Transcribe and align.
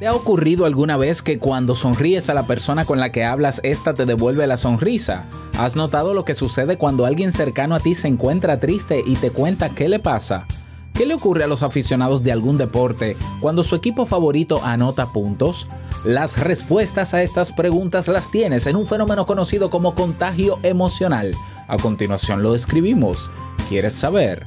¿Te 0.00 0.06
ha 0.06 0.14
ocurrido 0.14 0.64
alguna 0.64 0.96
vez 0.96 1.20
que 1.20 1.38
cuando 1.38 1.76
sonríes 1.76 2.30
a 2.30 2.34
la 2.34 2.46
persona 2.46 2.86
con 2.86 2.98
la 2.98 3.12
que 3.12 3.22
hablas, 3.22 3.60
esta 3.64 3.92
te 3.92 4.06
devuelve 4.06 4.46
la 4.46 4.56
sonrisa? 4.56 5.26
¿Has 5.58 5.76
notado 5.76 6.14
lo 6.14 6.24
que 6.24 6.34
sucede 6.34 6.78
cuando 6.78 7.04
alguien 7.04 7.32
cercano 7.32 7.74
a 7.74 7.80
ti 7.80 7.94
se 7.94 8.08
encuentra 8.08 8.58
triste 8.58 9.02
y 9.06 9.16
te 9.16 9.30
cuenta 9.30 9.74
qué 9.74 9.90
le 9.90 9.98
pasa? 9.98 10.46
¿Qué 10.94 11.04
le 11.04 11.12
ocurre 11.12 11.44
a 11.44 11.46
los 11.46 11.62
aficionados 11.62 12.22
de 12.22 12.32
algún 12.32 12.56
deporte 12.56 13.14
cuando 13.42 13.62
su 13.62 13.76
equipo 13.76 14.06
favorito 14.06 14.64
anota 14.64 15.04
puntos? 15.04 15.66
Las 16.02 16.38
respuestas 16.38 17.12
a 17.12 17.20
estas 17.20 17.52
preguntas 17.52 18.08
las 18.08 18.30
tienes 18.30 18.66
en 18.66 18.76
un 18.76 18.86
fenómeno 18.86 19.26
conocido 19.26 19.68
como 19.68 19.94
contagio 19.94 20.58
emocional. 20.62 21.34
A 21.68 21.76
continuación 21.76 22.42
lo 22.42 22.54
describimos. 22.54 23.30
¿Quieres 23.68 23.96
saber? 23.96 24.46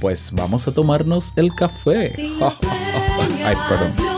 Pues 0.00 0.32
vamos 0.32 0.66
a 0.66 0.74
tomarnos 0.74 1.34
el 1.36 1.54
café. 1.54 2.14
Ay, 3.44 3.56
perdón. 3.68 4.17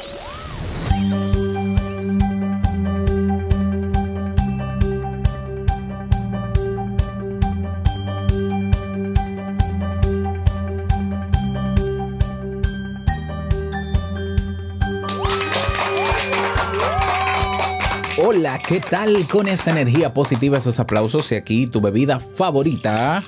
Hola, 18.33 18.57
¿qué 18.65 18.79
tal 18.79 19.27
con 19.27 19.49
esa 19.49 19.71
energía 19.71 20.13
positiva, 20.13 20.57
esos 20.57 20.79
aplausos 20.79 21.29
y 21.33 21.35
aquí 21.35 21.67
tu 21.67 21.81
bebida 21.81 22.21
favorita? 22.21 23.21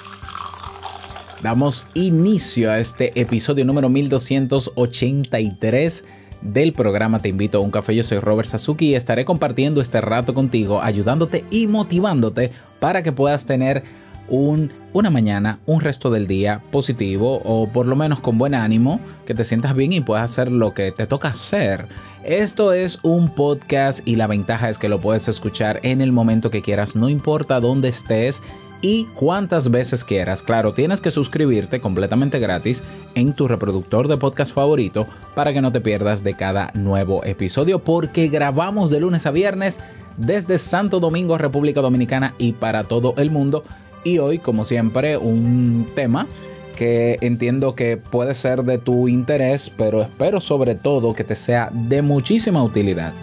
Damos 1.42 1.90
inicio 1.94 2.72
a 2.72 2.80
este 2.80 3.20
episodio 3.20 3.66
número 3.66 3.90
1283 3.90 6.06
del 6.42 6.72
programa 6.72 7.20
Te 7.20 7.28
invito 7.28 7.58
a 7.58 7.62
un 7.62 7.70
café. 7.70 7.94
Yo 7.94 8.04
soy 8.04 8.20
Robert 8.20 8.48
Sasuki 8.48 8.92
y 8.92 8.96
estaré 8.96 9.26
compartiendo 9.26 9.82
este 9.82 10.00
rato 10.00 10.34
contigo, 10.34 10.82
ayudándote 10.82 11.44
y 11.52 11.68
motivándote 11.68 12.54
para 12.80 13.04
que 13.04 13.12
puedas 13.12 13.46
tener 13.46 13.84
un, 14.28 14.72
una 14.94 15.10
mañana, 15.10 15.60
un 15.66 15.82
resto 15.82 16.10
del 16.10 16.28
día 16.28 16.62
positivo 16.72 17.42
o 17.44 17.68
por 17.68 17.88
lo 17.88 17.96
menos 17.96 18.20
con 18.20 18.38
buen 18.38 18.56
ánimo, 18.56 19.00
que 19.26 19.34
te 19.34 19.44
sientas 19.44 19.76
bien 19.76 19.94
y 19.94 20.02
puedas 20.02 20.32
hacer 20.32 20.52
lo 20.52 20.74
que 20.74 20.92
te 20.92 21.08
toca 21.08 21.30
hacer. 21.30 21.88
Esto 22.24 22.74
es 22.74 23.00
un 23.04 23.30
podcast 23.30 24.08
y 24.08 24.16
la 24.16 24.28
ventaja 24.28 24.70
es 24.70 24.80
que 24.80 24.90
lo 24.90 25.02
puedes 25.02 25.28
escuchar 25.28 25.80
en 25.84 26.02
el 26.02 26.12
momento 26.12 26.50
que 26.50 26.62
quieras, 26.62 26.96
no 26.96 27.10
importa 27.10 27.60
dónde 27.60 27.90
estés 27.90 28.42
y 28.84 29.06
cuántas 29.16 29.72
veces 29.72 30.04
quieras. 30.04 30.44
Claro, 30.44 30.74
tienes 30.74 31.00
que 31.00 31.10
suscribirte 31.10 31.80
completamente 31.80 32.40
gratis 32.40 32.84
en 33.16 33.34
tu 33.34 33.48
reproductor 33.48 34.10
de 34.10 34.18
podcast 34.18 34.54
favorito 34.54 35.08
para 35.34 35.54
que 35.54 35.62
no 35.62 35.72
te 35.72 35.80
pierdas 35.80 36.22
de 36.22 36.36
cada 36.36 36.70
nuevo 36.74 37.24
episodio 37.24 37.80
porque 37.80 38.28
grabamos 38.28 38.92
de 38.92 39.00
lunes 39.00 39.26
a 39.26 39.32
viernes 39.32 39.80
desde 40.18 40.58
Santo 40.58 41.00
Domingo, 41.00 41.38
República 41.38 41.82
Dominicana 41.82 42.36
y 42.38 42.54
para 42.54 42.84
todo 42.84 43.16
el 43.18 43.32
mundo. 43.32 43.64
Y 44.04 44.18
hoy, 44.18 44.40
como 44.40 44.66
siempre, 44.66 45.18
un 45.18 45.88
tema 45.96 46.28
que 46.76 47.18
entiendo 47.22 47.76
que 47.76 47.98
puede 47.98 48.34
ser 48.34 48.64
de 48.64 48.78
tu 48.78 49.08
interés, 49.08 49.72
pero 49.78 50.02
espero 50.02 50.40
sobre 50.40 50.76
todo 50.76 51.14
que 51.14 51.24
te 51.24 51.36
sea 51.36 51.70
de 51.72 52.02
muchísima 52.02 52.62
utilidad. 52.64 53.14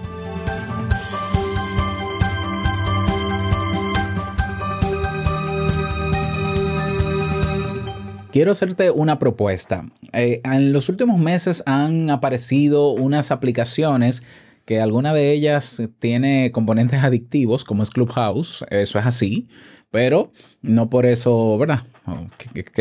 Quiero 8.33 8.53
hacerte 8.53 8.93
una 8.93 9.19
propuesta. 9.19 9.85
Eh, 10.13 10.41
en 10.45 10.73
los 10.73 10.89
últimos 10.89 11.19
meses 11.19 11.65
han 11.67 12.11
aparecido 12.11 12.93
unas 12.93 13.33
aplicaciones 13.33 14.23
que 14.65 14.81
alguna 14.81 15.13
de 15.13 15.33
ellas 15.33 15.83
tiene 15.99 16.53
componentes 16.53 17.03
adictivos, 17.03 17.65
como 17.65 17.83
es 17.83 17.91
Clubhouse, 17.91 18.65
eso 18.71 19.01
es 19.01 19.07
así, 19.07 19.49
pero 19.91 20.33
no 20.63 20.89
por 20.89 21.07
eso, 21.07 21.59
¿verdad? 21.59 21.87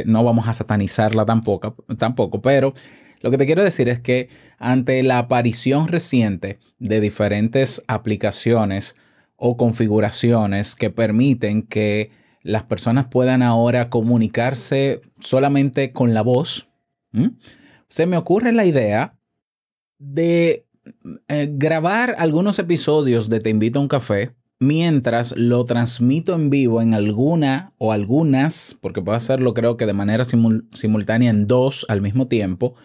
no 0.06 0.24
vamos 0.24 0.48
a 0.48 0.54
satanizarla 0.54 1.26
tampoco, 1.26 1.76
tampoco, 1.98 2.42
pero 2.42 2.74
lo 3.22 3.32
que 3.32 3.38
te 3.38 3.46
quiero 3.46 3.64
decir 3.64 3.90
es 3.90 4.00
que 4.00 4.30
ante 4.58 5.04
la 5.04 5.20
aparición 5.20 5.88
reciente 5.88 6.60
de 6.80 7.02
diferentes 7.02 7.84
aplicaciones 7.88 8.96
o 9.36 9.58
configuraciones 9.58 10.76
que 10.76 10.90
permiten 10.90 11.64
que 11.64 12.12
las 12.44 12.64
personas 12.64 13.08
puedan 13.08 13.42
ahora 13.42 13.90
comunicarse 13.90 15.02
solamente 15.20 15.92
con 15.92 16.14
la 16.14 16.22
voz, 16.22 16.68
se 17.88 18.06
me 18.06 18.18
ocurre 18.18 18.52
la 18.52 18.66
idea 18.66 19.18
de 19.98 20.66
eh, 21.28 21.50
grabar 21.52 22.16
algunos 22.18 22.60
episodios 22.60 23.30
de 23.30 23.40
Te 23.40 23.50
invito 23.50 23.80
a 23.80 23.82
un 23.82 23.88
café 23.88 24.34
mientras 24.60 25.34
lo 25.38 25.64
transmito 25.64 26.36
en 26.36 26.50
vivo 26.50 26.82
en 26.82 26.94
alguna 26.94 27.74
o 27.78 27.94
algunas, 27.94 28.78
porque 28.82 29.02
puedo 29.02 29.16
hacerlo 29.16 29.54
creo 29.54 29.78
que 29.78 29.86
de 29.86 29.94
manera 29.94 30.26
simultánea 30.26 31.30
en 31.30 31.48
dos 31.48 31.86
al 31.88 32.02
mismo 32.02 32.28
tiempo, 32.28 32.76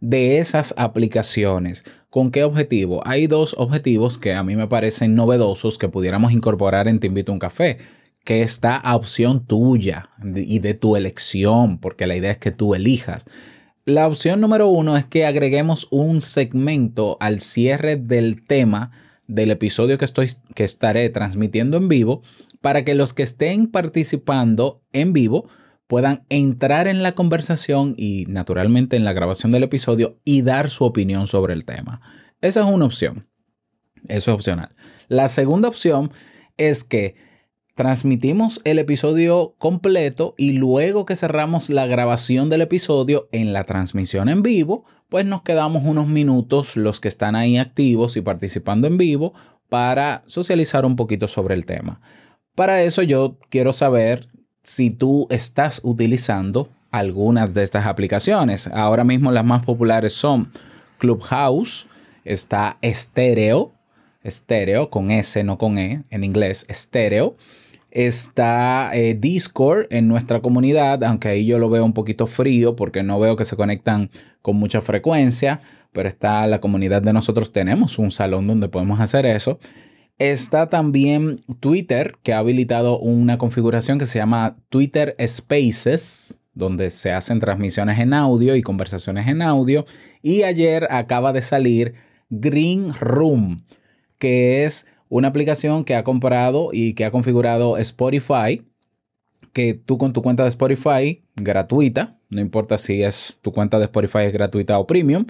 de 0.00 0.38
esas 0.38 0.72
aplicaciones. 0.76 1.84
¿Con 2.10 2.30
qué 2.30 2.44
objetivo? 2.44 3.06
Hay 3.06 3.26
dos 3.26 3.54
objetivos 3.58 4.18
que 4.18 4.34
a 4.34 4.44
mí 4.44 4.56
me 4.56 4.68
parecen 4.68 5.14
novedosos 5.14 5.78
que 5.78 5.88
pudiéramos 5.88 6.32
incorporar 6.32 6.86
en 6.88 7.00
Te 7.00 7.08
invito 7.08 7.32
a 7.32 7.34
un 7.34 7.38
café, 7.40 7.78
que 8.24 8.42
está 8.42 8.76
a 8.76 8.96
opción 8.96 9.46
tuya 9.46 10.10
y 10.34 10.60
de 10.60 10.74
tu 10.74 10.96
elección, 10.96 11.78
porque 11.78 12.06
la 12.06 12.16
idea 12.16 12.32
es 12.32 12.38
que 12.38 12.52
tú 12.52 12.74
elijas. 12.74 13.26
La 13.84 14.06
opción 14.06 14.40
número 14.40 14.68
uno 14.68 14.96
es 14.96 15.04
que 15.04 15.26
agreguemos 15.26 15.88
un 15.90 16.20
segmento 16.20 17.16
al 17.20 17.40
cierre 17.40 17.96
del 17.96 18.46
tema 18.46 18.90
del 19.26 19.50
episodio 19.50 19.98
que, 19.98 20.04
estoy, 20.04 20.30
que 20.54 20.64
estaré 20.64 21.08
transmitiendo 21.10 21.76
en 21.76 21.88
vivo 21.88 22.22
para 22.60 22.84
que 22.84 22.94
los 22.94 23.14
que 23.14 23.22
estén 23.22 23.66
participando 23.66 24.82
en 24.92 25.12
vivo 25.12 25.48
puedan 25.86 26.24
entrar 26.28 26.88
en 26.88 27.02
la 27.02 27.12
conversación 27.12 27.94
y 27.96 28.26
naturalmente 28.28 28.96
en 28.96 29.04
la 29.04 29.12
grabación 29.12 29.52
del 29.52 29.64
episodio 29.64 30.18
y 30.24 30.42
dar 30.42 30.68
su 30.68 30.84
opinión 30.84 31.26
sobre 31.26 31.54
el 31.54 31.64
tema. 31.64 32.00
Esa 32.40 32.64
es 32.64 32.70
una 32.70 32.86
opción. 32.86 33.28
Eso 34.08 34.30
es 34.30 34.34
opcional. 34.34 34.74
La 35.08 35.28
segunda 35.28 35.68
opción 35.68 36.10
es 36.56 36.84
que 36.84 37.14
transmitimos 37.76 38.58
el 38.64 38.78
episodio 38.78 39.54
completo 39.58 40.34
y 40.38 40.52
luego 40.52 41.04
que 41.04 41.14
cerramos 41.14 41.68
la 41.68 41.86
grabación 41.86 42.48
del 42.48 42.62
episodio 42.62 43.28
en 43.32 43.52
la 43.52 43.64
transmisión 43.64 44.30
en 44.30 44.42
vivo, 44.42 44.86
pues 45.10 45.26
nos 45.26 45.42
quedamos 45.42 45.84
unos 45.84 46.08
minutos 46.08 46.78
los 46.78 47.00
que 47.00 47.08
están 47.08 47.36
ahí 47.36 47.58
activos 47.58 48.16
y 48.16 48.22
participando 48.22 48.86
en 48.86 48.96
vivo 48.96 49.34
para 49.68 50.24
socializar 50.26 50.86
un 50.86 50.96
poquito 50.96 51.28
sobre 51.28 51.54
el 51.54 51.66
tema. 51.66 52.00
Para 52.54 52.80
eso 52.80 53.02
yo 53.02 53.36
quiero 53.50 53.74
saber 53.74 54.26
si 54.62 54.88
tú 54.88 55.26
estás 55.28 55.82
utilizando 55.84 56.70
algunas 56.90 57.52
de 57.52 57.62
estas 57.62 57.84
aplicaciones. 57.84 58.68
Ahora 58.68 59.04
mismo 59.04 59.30
las 59.32 59.44
más 59.44 59.62
populares 59.66 60.14
son 60.14 60.50
Clubhouse, 60.96 61.86
está 62.24 62.78
Stereo, 62.82 63.74
Stereo 64.26 64.88
con 64.88 65.10
S, 65.10 65.44
no 65.44 65.58
con 65.58 65.76
E, 65.76 66.02
en 66.08 66.24
inglés, 66.24 66.66
Stereo 66.70 67.36
está 67.96 68.90
eh, 68.92 69.14
Discord 69.14 69.86
en 69.88 70.06
nuestra 70.06 70.42
comunidad, 70.42 71.02
aunque 71.02 71.28
ahí 71.28 71.46
yo 71.46 71.58
lo 71.58 71.70
veo 71.70 71.82
un 71.82 71.94
poquito 71.94 72.26
frío 72.26 72.76
porque 72.76 73.02
no 73.02 73.18
veo 73.18 73.36
que 73.36 73.46
se 73.46 73.56
conectan 73.56 74.10
con 74.42 74.56
mucha 74.56 74.82
frecuencia, 74.82 75.62
pero 75.92 76.06
está 76.06 76.46
la 76.46 76.60
comunidad 76.60 77.00
de 77.00 77.14
nosotros, 77.14 77.52
tenemos 77.52 77.98
un 77.98 78.10
salón 78.10 78.46
donde 78.46 78.68
podemos 78.68 79.00
hacer 79.00 79.24
eso. 79.24 79.58
Está 80.18 80.68
también 80.68 81.40
Twitter, 81.60 82.16
que 82.22 82.34
ha 82.34 82.38
habilitado 82.38 82.98
una 82.98 83.38
configuración 83.38 83.98
que 83.98 84.04
se 84.04 84.18
llama 84.18 84.58
Twitter 84.68 85.16
Spaces, 85.26 86.38
donde 86.52 86.90
se 86.90 87.12
hacen 87.12 87.40
transmisiones 87.40 87.98
en 87.98 88.12
audio 88.12 88.56
y 88.56 88.62
conversaciones 88.62 89.26
en 89.26 89.40
audio. 89.40 89.86
Y 90.20 90.42
ayer 90.42 90.86
acaba 90.90 91.32
de 91.32 91.40
salir 91.40 91.94
Green 92.28 92.92
Room, 92.92 93.64
que 94.18 94.64
es 94.64 94.86
una 95.08 95.28
aplicación 95.28 95.84
que 95.84 95.94
ha 95.94 96.04
comprado 96.04 96.70
y 96.72 96.94
que 96.94 97.04
ha 97.04 97.10
configurado 97.10 97.76
Spotify, 97.78 98.62
que 99.52 99.74
tú 99.74 99.98
con 99.98 100.12
tu 100.12 100.22
cuenta 100.22 100.42
de 100.42 100.48
Spotify 100.50 101.22
gratuita, 101.36 102.18
no 102.28 102.40
importa 102.40 102.76
si 102.78 103.02
es 103.02 103.38
tu 103.42 103.52
cuenta 103.52 103.78
de 103.78 103.84
Spotify 103.84 104.24
es 104.24 104.32
gratuita 104.32 104.78
o 104.78 104.86
premium, 104.86 105.24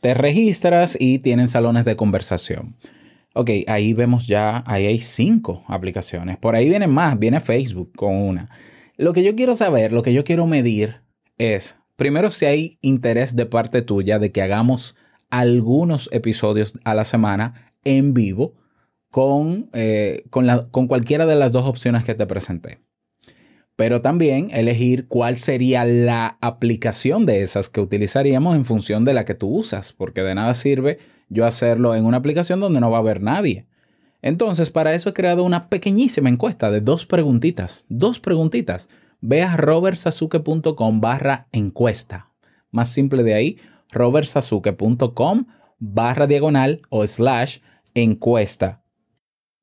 te 0.00 0.14
registras 0.14 0.96
y 0.98 1.18
tienen 1.18 1.48
salones 1.48 1.84
de 1.84 1.96
conversación. 1.96 2.76
Ok, 3.34 3.50
ahí 3.66 3.92
vemos 3.92 4.26
ya, 4.26 4.64
ahí 4.66 4.86
hay 4.86 4.98
cinco 4.98 5.62
aplicaciones. 5.68 6.38
Por 6.38 6.54
ahí 6.54 6.68
vienen 6.68 6.90
más, 6.90 7.18
viene 7.18 7.40
Facebook 7.40 7.92
con 7.94 8.14
una. 8.14 8.48
Lo 8.96 9.12
que 9.12 9.22
yo 9.22 9.36
quiero 9.36 9.54
saber, 9.54 9.92
lo 9.92 10.02
que 10.02 10.12
yo 10.12 10.24
quiero 10.24 10.46
medir 10.46 11.02
es, 11.36 11.76
primero, 11.94 12.30
si 12.30 12.46
hay 12.46 12.78
interés 12.80 13.36
de 13.36 13.46
parte 13.46 13.82
tuya 13.82 14.18
de 14.18 14.32
que 14.32 14.42
hagamos 14.42 14.96
algunos 15.30 16.08
episodios 16.10 16.78
a 16.84 16.94
la 16.94 17.04
semana 17.04 17.74
en 17.84 18.14
vivo 18.14 18.54
con, 19.10 19.70
eh, 19.72 20.24
con, 20.30 20.46
con 20.70 20.86
cualquiera 20.86 21.26
de 21.26 21.36
las 21.36 21.52
dos 21.52 21.66
opciones 21.66 22.04
que 22.04 22.14
te 22.14 22.26
presenté. 22.26 22.80
Pero 23.76 24.02
también 24.02 24.50
elegir 24.50 25.06
cuál 25.06 25.38
sería 25.38 25.84
la 25.84 26.36
aplicación 26.40 27.26
de 27.26 27.42
esas 27.42 27.68
que 27.68 27.80
utilizaríamos 27.80 28.56
en 28.56 28.64
función 28.64 29.04
de 29.04 29.14
la 29.14 29.24
que 29.24 29.34
tú 29.34 29.48
usas, 29.48 29.92
porque 29.92 30.22
de 30.22 30.34
nada 30.34 30.52
sirve 30.54 30.98
yo 31.28 31.46
hacerlo 31.46 31.94
en 31.94 32.04
una 32.04 32.16
aplicación 32.16 32.58
donde 32.58 32.80
no 32.80 32.90
va 32.90 32.98
a 32.98 33.00
haber 33.00 33.22
nadie. 33.22 33.66
Entonces, 34.20 34.70
para 34.70 34.94
eso 34.94 35.10
he 35.10 35.12
creado 35.12 35.44
una 35.44 35.68
pequeñísima 35.68 36.28
encuesta 36.28 36.70
de 36.70 36.80
dos 36.80 37.06
preguntitas. 37.06 37.84
Dos 37.88 38.18
preguntitas. 38.18 38.88
Ve 39.20 39.42
a 39.42 39.56
robertsazuke.com 39.56 41.00
barra 41.00 41.46
encuesta. 41.52 42.32
Más 42.70 42.88
simple 42.92 43.22
de 43.22 43.34
ahí, 43.34 43.58
robertsazuke.com 43.92 45.46
barra 45.78 46.26
diagonal 46.26 46.82
o 46.88 47.06
slash 47.06 47.58
encuesta. 47.94 48.82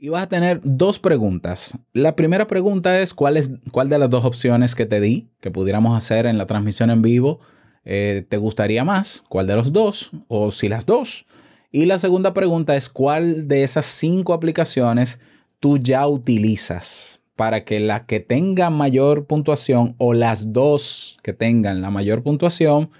Y 0.05 0.09
vas 0.09 0.21
a 0.21 0.29
tener 0.29 0.59
dos 0.63 0.99
preguntas. 0.99 1.79
La 1.91 2.15
primera 2.15 2.45
pregunta 2.45 2.99
es 2.99 3.15
cuál, 3.15 3.33
de 3.33 3.97
las 3.97 4.07
dos 4.11 4.23
opciones 4.23 4.75
que 4.75 4.85
te 4.85 5.01
di, 5.01 5.31
que 5.41 5.49
pudiéramos 5.49 5.97
hacer 5.97 6.27
en 6.27 6.37
la 6.37 6.45
transmisión 6.45 6.91
en 6.91 7.01
vivo, 7.01 7.39
eh, 7.85 8.23
te 8.29 8.37
gustaría 8.37 8.83
más, 8.83 9.23
cuál 9.29 9.47
de 9.47 9.55
los 9.55 9.73
dos, 9.73 10.11
o 10.27 10.51
si 10.51 10.69
las 10.69 10.85
dos. 10.85 11.25
Y 11.71 11.85
la 11.85 11.97
segunda 11.97 12.35
pregunta 12.35 12.75
es 12.75 12.87
cuál 12.87 13.47
de 13.47 13.63
esas 13.63 13.87
cinco 13.87 14.35
aplicaciones 14.35 15.17
tú 15.59 15.79
ya 15.79 16.07
utilizas 16.07 17.19
para 17.35 17.65
que 17.65 17.79
la 17.79 18.05
que 18.05 18.19
tenga 18.19 18.69
mayor 18.69 19.25
puntuación 19.25 19.95
o 19.97 20.13
las 20.13 20.53
dos 20.53 21.17
que 21.23 21.33
tengan 21.33 21.81
la 21.81 21.89
mayor 21.89 22.21
puntuación, 22.21 22.91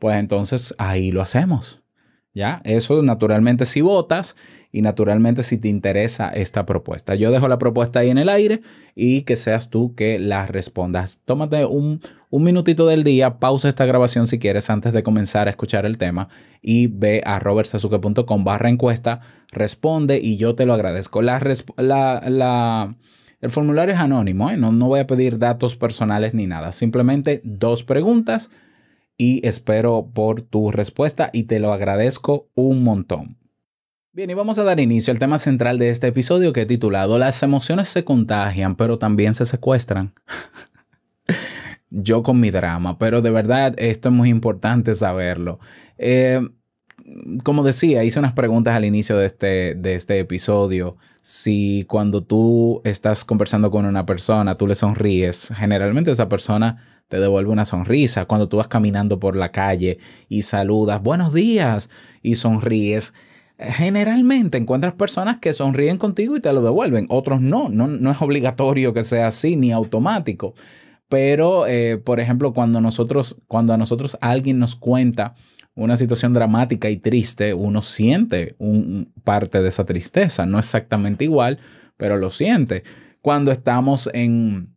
pues 0.00 0.16
entonces 0.16 0.74
ahí 0.76 1.12
lo 1.12 1.22
hacemos. 1.22 1.84
¿Ya? 2.34 2.60
Eso 2.64 3.02
naturalmente 3.02 3.64
si 3.64 3.80
votas 3.80 4.36
y 4.70 4.82
naturalmente 4.82 5.42
si 5.42 5.56
te 5.58 5.68
interesa 5.68 6.28
esta 6.28 6.66
propuesta. 6.66 7.14
Yo 7.14 7.30
dejo 7.30 7.48
la 7.48 7.58
propuesta 7.58 8.00
ahí 8.00 8.10
en 8.10 8.18
el 8.18 8.28
aire 8.28 8.60
y 8.94 9.22
que 9.22 9.36
seas 9.36 9.70
tú 9.70 9.94
que 9.94 10.18
la 10.18 10.46
respondas. 10.46 11.20
Tómate 11.24 11.64
un, 11.64 12.00
un 12.30 12.44
minutito 12.44 12.86
del 12.86 13.02
día, 13.02 13.38
pausa 13.38 13.68
esta 13.68 13.86
grabación 13.86 14.26
si 14.26 14.38
quieres 14.38 14.68
antes 14.68 14.92
de 14.92 15.02
comenzar 15.02 15.48
a 15.48 15.50
escuchar 15.50 15.86
el 15.86 15.96
tema 15.96 16.28
y 16.60 16.88
ve 16.88 17.22
a 17.24 17.38
robertsazuke.com 17.38 18.44
barra 18.44 18.68
encuesta, 18.68 19.20
responde 19.50 20.20
y 20.22 20.36
yo 20.36 20.54
te 20.54 20.66
lo 20.66 20.74
agradezco. 20.74 21.22
La, 21.22 21.40
la, 21.78 22.94
el 23.40 23.50
formulario 23.50 23.94
es 23.94 24.00
anónimo, 24.00 24.50
¿eh? 24.50 24.58
no, 24.58 24.70
no 24.72 24.88
voy 24.88 25.00
a 25.00 25.06
pedir 25.06 25.38
datos 25.38 25.76
personales 25.76 26.34
ni 26.34 26.46
nada, 26.46 26.72
simplemente 26.72 27.40
dos 27.42 27.84
preguntas 27.84 28.50
y 29.18 29.46
espero 29.46 30.10
por 30.14 30.40
tu 30.40 30.70
respuesta 30.70 31.28
y 31.32 31.42
te 31.42 31.58
lo 31.58 31.72
agradezco 31.72 32.48
un 32.54 32.84
montón. 32.84 33.36
Bien, 34.12 34.30
y 34.30 34.34
vamos 34.34 34.58
a 34.58 34.64
dar 34.64 34.80
inicio 34.80 35.12
al 35.12 35.18
tema 35.18 35.38
central 35.38 35.78
de 35.78 35.90
este 35.90 36.06
episodio 36.06 36.52
que 36.52 36.62
he 36.62 36.66
titulado 36.66 37.18
Las 37.18 37.42
emociones 37.42 37.88
se 37.88 38.04
contagian, 38.04 38.74
pero 38.76 38.98
también 38.98 39.34
se 39.34 39.44
secuestran. 39.44 40.14
Yo 41.90 42.22
con 42.22 42.40
mi 42.40 42.50
drama, 42.50 42.98
pero 42.98 43.20
de 43.20 43.30
verdad 43.30 43.74
esto 43.76 44.08
es 44.08 44.14
muy 44.14 44.30
importante 44.30 44.94
saberlo. 44.94 45.58
Eh, 45.98 46.40
como 47.42 47.64
decía, 47.64 48.04
hice 48.04 48.18
unas 48.18 48.32
preguntas 48.32 48.74
al 48.74 48.84
inicio 48.84 49.16
de 49.16 49.26
este, 49.26 49.74
de 49.74 49.94
este 49.94 50.18
episodio. 50.18 50.96
Si 51.22 51.84
cuando 51.88 52.22
tú 52.22 52.80
estás 52.84 53.24
conversando 53.24 53.70
con 53.70 53.86
una 53.86 54.06
persona, 54.06 54.56
tú 54.56 54.66
le 54.66 54.74
sonríes, 54.74 55.52
generalmente 55.56 56.10
esa 56.10 56.28
persona 56.28 56.84
te 57.08 57.18
devuelve 57.20 57.50
una 57.50 57.64
sonrisa. 57.64 58.26
Cuando 58.26 58.48
tú 58.48 58.58
vas 58.58 58.68
caminando 58.68 59.18
por 59.18 59.36
la 59.36 59.50
calle 59.50 59.98
y 60.28 60.42
saludas, 60.42 61.02
buenos 61.02 61.32
días, 61.32 61.90
y 62.22 62.34
sonríes, 62.34 63.14
generalmente 63.58 64.58
encuentras 64.58 64.94
personas 64.94 65.38
que 65.38 65.52
sonríen 65.52 65.98
contigo 65.98 66.36
y 66.36 66.40
te 66.40 66.52
lo 66.52 66.62
devuelven. 66.62 67.06
Otros 67.08 67.40
no, 67.40 67.68
no, 67.68 68.10
es 68.10 68.22
obligatorio 68.22 68.92
que 68.92 69.02
sea 69.02 69.28
así 69.28 69.56
ni 69.56 69.72
automático. 69.72 70.54
Pero, 71.08 71.66
eh, 71.66 71.96
por 71.96 72.20
ejemplo, 72.20 72.52
cuando 72.52 72.80
nosotros, 72.80 73.38
cuando 73.48 73.72
a 73.72 73.78
nosotros 73.78 74.18
alguien 74.20 74.58
nos 74.58 74.76
cuenta 74.76 75.34
una 75.78 75.96
situación 75.96 76.34
dramática 76.34 76.90
y 76.90 76.96
triste, 76.96 77.54
uno 77.54 77.82
siente 77.82 78.56
un, 78.58 79.12
parte 79.22 79.62
de 79.62 79.68
esa 79.68 79.86
tristeza. 79.86 80.44
No 80.44 80.58
exactamente 80.58 81.24
igual, 81.24 81.60
pero 81.96 82.16
lo 82.16 82.30
siente. 82.30 82.82
Cuando 83.22 83.52
estamos 83.52 84.10
en 84.12 84.74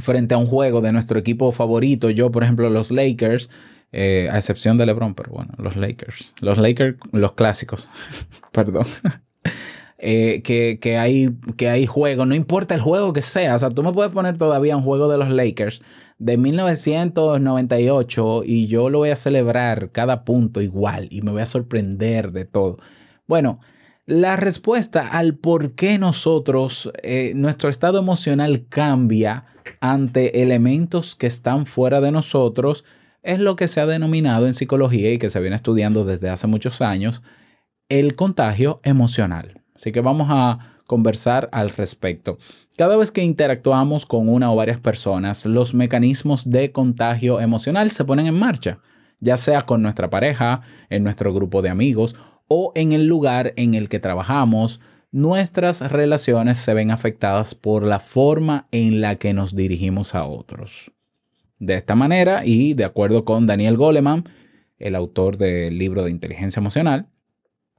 frente 0.00 0.34
a 0.34 0.38
un 0.38 0.46
juego 0.46 0.80
de 0.80 0.92
nuestro 0.92 1.18
equipo 1.18 1.50
favorito, 1.50 2.08
yo, 2.10 2.30
por 2.30 2.44
ejemplo, 2.44 2.70
los 2.70 2.92
Lakers, 2.92 3.50
eh, 3.90 4.28
a 4.30 4.36
excepción 4.36 4.78
de 4.78 4.86
LeBron, 4.86 5.14
pero 5.14 5.32
bueno, 5.32 5.52
los 5.58 5.74
Lakers. 5.76 6.34
Los 6.40 6.58
Lakers, 6.58 6.96
los 7.10 7.32
clásicos, 7.32 7.90
perdón. 8.52 8.86
Eh, 10.00 10.42
que, 10.44 10.96
hay, 10.96 11.30
que 11.56 11.68
hay 11.68 11.84
juego, 11.84 12.24
no 12.24 12.36
importa 12.36 12.76
el 12.76 12.80
juego 12.80 13.12
que 13.12 13.20
sea, 13.20 13.56
o 13.56 13.58
sea, 13.58 13.70
tú 13.70 13.82
me 13.82 13.92
puedes 13.92 14.12
poner 14.12 14.38
todavía 14.38 14.76
un 14.76 14.84
juego 14.84 15.08
de 15.08 15.18
los 15.18 15.28
Lakers 15.28 15.82
de 16.18 16.36
1998 16.36 18.42
y 18.44 18.66
yo 18.66 18.90
lo 18.90 18.98
voy 18.98 19.10
a 19.10 19.16
celebrar 19.16 19.92
cada 19.92 20.24
punto 20.24 20.60
igual 20.60 21.06
y 21.10 21.22
me 21.22 21.30
voy 21.30 21.42
a 21.42 21.46
sorprender 21.46 22.32
de 22.32 22.44
todo. 22.44 22.78
Bueno, 23.26 23.60
la 24.06 24.36
respuesta 24.36 25.08
al 25.08 25.36
por 25.36 25.74
qué 25.74 25.98
nosotros, 25.98 26.90
eh, 27.02 27.32
nuestro 27.34 27.68
estado 27.68 27.98
emocional 27.98 28.66
cambia 28.68 29.44
ante 29.80 30.42
elementos 30.42 31.14
que 31.14 31.26
están 31.26 31.66
fuera 31.66 32.00
de 32.00 32.10
nosotros, 32.10 32.84
es 33.22 33.38
lo 33.38 33.54
que 33.54 33.68
se 33.68 33.80
ha 33.80 33.86
denominado 33.86 34.46
en 34.46 34.54
psicología 34.54 35.12
y 35.12 35.18
que 35.18 35.30
se 35.30 35.40
viene 35.40 35.56
estudiando 35.56 36.04
desde 36.04 36.30
hace 36.30 36.46
muchos 36.46 36.80
años, 36.80 37.22
el 37.88 38.16
contagio 38.16 38.80
emocional. 38.82 39.62
Así 39.74 39.92
que 39.92 40.00
vamos 40.00 40.28
a 40.30 40.77
conversar 40.88 41.50
al 41.52 41.68
respecto. 41.68 42.38
Cada 42.76 42.96
vez 42.96 43.12
que 43.12 43.22
interactuamos 43.22 44.06
con 44.06 44.28
una 44.28 44.50
o 44.50 44.56
varias 44.56 44.80
personas, 44.80 45.44
los 45.44 45.74
mecanismos 45.74 46.48
de 46.48 46.72
contagio 46.72 47.40
emocional 47.40 47.90
se 47.90 48.06
ponen 48.06 48.26
en 48.26 48.38
marcha, 48.38 48.80
ya 49.20 49.36
sea 49.36 49.62
con 49.62 49.82
nuestra 49.82 50.08
pareja, 50.08 50.62
en 50.88 51.04
nuestro 51.04 51.34
grupo 51.34 51.60
de 51.60 51.68
amigos 51.68 52.16
o 52.48 52.72
en 52.74 52.92
el 52.92 53.06
lugar 53.06 53.52
en 53.56 53.74
el 53.74 53.90
que 53.90 54.00
trabajamos, 54.00 54.80
nuestras 55.12 55.80
relaciones 55.92 56.56
se 56.56 56.72
ven 56.72 56.90
afectadas 56.90 57.54
por 57.54 57.84
la 57.84 58.00
forma 58.00 58.66
en 58.72 59.02
la 59.02 59.16
que 59.16 59.34
nos 59.34 59.54
dirigimos 59.54 60.14
a 60.14 60.24
otros. 60.24 60.92
De 61.58 61.74
esta 61.74 61.96
manera, 61.96 62.46
y 62.46 62.72
de 62.72 62.84
acuerdo 62.84 63.26
con 63.26 63.46
Daniel 63.46 63.76
Goleman, 63.76 64.24
el 64.78 64.94
autor 64.94 65.36
del 65.36 65.76
libro 65.76 66.04
de 66.04 66.10
inteligencia 66.10 66.60
emocional, 66.60 67.08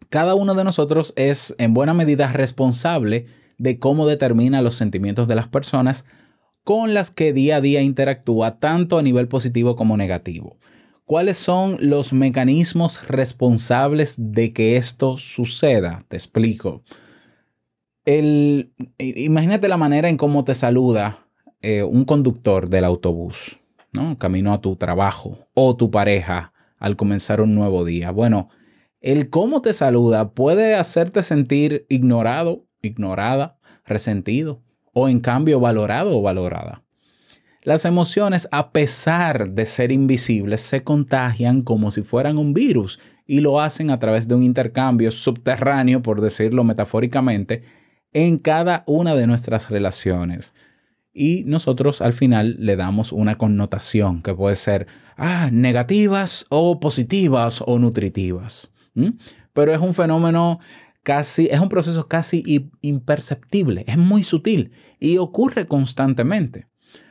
cada 0.09 0.35
uno 0.35 0.55
de 0.55 0.63
nosotros 0.63 1.13
es 1.15 1.55
en 1.57 1.73
buena 1.73 1.93
medida 1.93 2.31
responsable 2.31 3.27
de 3.57 3.79
cómo 3.79 4.07
determina 4.07 4.61
los 4.61 4.75
sentimientos 4.75 5.27
de 5.27 5.35
las 5.35 5.47
personas 5.47 6.05
con 6.63 6.93
las 6.93 7.11
que 7.11 7.33
día 7.33 7.57
a 7.57 7.61
día 7.61 7.81
interactúa 7.81 8.59
tanto 8.59 8.97
a 8.97 9.03
nivel 9.03 9.27
positivo 9.27 9.75
como 9.75 9.97
negativo. 9.97 10.57
¿Cuáles 11.05 11.37
son 11.37 11.77
los 11.79 12.13
mecanismos 12.13 13.07
responsables 13.07 14.15
de 14.17 14.53
que 14.53 14.77
esto 14.77 15.17
suceda? 15.17 16.05
Te 16.07 16.17
explico. 16.17 16.83
El, 18.05 18.71
imagínate 18.97 19.67
la 19.67 19.77
manera 19.77 20.09
en 20.09 20.17
cómo 20.17 20.43
te 20.43 20.53
saluda 20.53 21.25
eh, 21.61 21.83
un 21.83 22.05
conductor 22.05 22.69
del 22.69 22.85
autobús. 22.85 23.59
¿no? 23.91 24.17
Camino 24.17 24.53
a 24.53 24.61
tu 24.61 24.75
trabajo 24.75 25.39
o 25.53 25.75
tu 25.75 25.91
pareja 25.91 26.53
al 26.77 26.95
comenzar 26.95 27.41
un 27.41 27.55
nuevo 27.55 27.85
día. 27.85 28.11
Bueno, 28.11 28.49
el 29.01 29.29
cómo 29.29 29.61
te 29.61 29.73
saluda 29.73 30.31
puede 30.31 30.75
hacerte 30.75 31.23
sentir 31.23 31.85
ignorado, 31.89 32.65
ignorada, 32.81 33.57
resentido 33.85 34.61
o 34.93 35.07
en 35.07 35.19
cambio 35.19 35.59
valorado 35.59 36.17
o 36.17 36.21
valorada. 36.21 36.83
Las 37.63 37.85
emociones, 37.85 38.47
a 38.51 38.71
pesar 38.71 39.51
de 39.51 39.65
ser 39.65 39.91
invisibles, 39.91 40.61
se 40.61 40.83
contagian 40.83 41.61
como 41.61 41.91
si 41.91 42.01
fueran 42.01 42.37
un 42.37 42.53
virus 42.53 42.99
y 43.25 43.41
lo 43.41 43.59
hacen 43.59 43.91
a 43.91 43.99
través 43.99 44.27
de 44.27 44.35
un 44.35 44.43
intercambio 44.43 45.11
subterráneo, 45.11 46.01
por 46.01 46.21
decirlo 46.21 46.63
metafóricamente, 46.63 47.63
en 48.13 48.37
cada 48.37 48.83
una 48.87 49.13
de 49.13 49.27
nuestras 49.27 49.69
relaciones 49.69 50.53
y 51.13 51.43
nosotros 51.45 52.01
al 52.01 52.13
final 52.13 52.55
le 52.59 52.75
damos 52.75 53.11
una 53.11 53.37
connotación 53.37 54.21
que 54.21 54.33
puede 54.33 54.55
ser 54.55 54.87
ah, 55.17 55.49
negativas 55.51 56.45
o 56.49 56.79
positivas 56.79 57.61
o 57.65 57.77
nutritivas. 57.79 58.71
Pero 59.53 59.73
es 59.73 59.79
un 59.79 59.93
fenómeno 59.93 60.59
casi, 61.03 61.47
es 61.51 61.59
un 61.59 61.69
proceso 61.69 62.07
casi 62.07 62.69
imperceptible, 62.81 63.83
es 63.87 63.97
muy 63.97 64.23
sutil 64.23 64.71
y 64.99 65.17
ocurre 65.17 65.67
constantemente. 65.67 66.67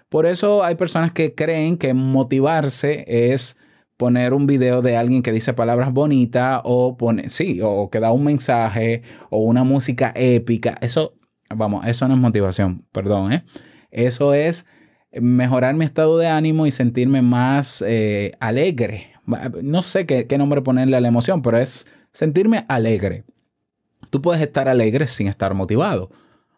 Por 0.08 0.26
eso 0.26 0.64
hay 0.64 0.74
personas 0.74 1.12
que 1.12 1.34
creen 1.34 1.76
que 1.76 1.92
motivarse 1.94 3.04
es 3.06 3.56
poner 3.98 4.32
un 4.32 4.46
video 4.46 4.80
de 4.80 4.96
alguien 4.96 5.22
que 5.22 5.32
dice 5.32 5.52
palabras 5.52 5.92
bonitas 5.92 6.60
o 6.64 6.96
pone, 6.96 7.28
sí, 7.28 7.60
o 7.62 7.90
que 7.90 8.00
da 8.00 8.12
un 8.12 8.24
mensaje 8.24 9.02
o 9.28 9.38
una 9.38 9.64
música 9.64 10.12
épica. 10.14 10.78
Eso, 10.80 11.14
vamos, 11.54 11.84
eso 11.86 12.06
no 12.08 12.14
es 12.14 12.20
motivación, 12.20 12.86
perdón, 12.92 13.32
¿eh? 13.32 13.44
Eso 13.90 14.34
es 14.34 14.66
mejorar 15.12 15.74
mi 15.74 15.84
estado 15.84 16.18
de 16.18 16.28
ánimo 16.28 16.66
y 16.66 16.70
sentirme 16.70 17.22
más 17.22 17.82
eh, 17.86 18.32
alegre. 18.40 19.12
No 19.62 19.82
sé 19.82 20.06
qué, 20.06 20.26
qué 20.26 20.38
nombre 20.38 20.62
ponerle 20.62 20.96
a 20.96 21.00
la 21.00 21.08
emoción, 21.08 21.42
pero 21.42 21.58
es 21.58 21.86
sentirme 22.12 22.64
alegre. 22.68 23.24
Tú 24.10 24.22
puedes 24.22 24.40
estar 24.40 24.68
alegre 24.68 25.06
sin 25.06 25.26
estar 25.26 25.52
motivado, 25.54 26.10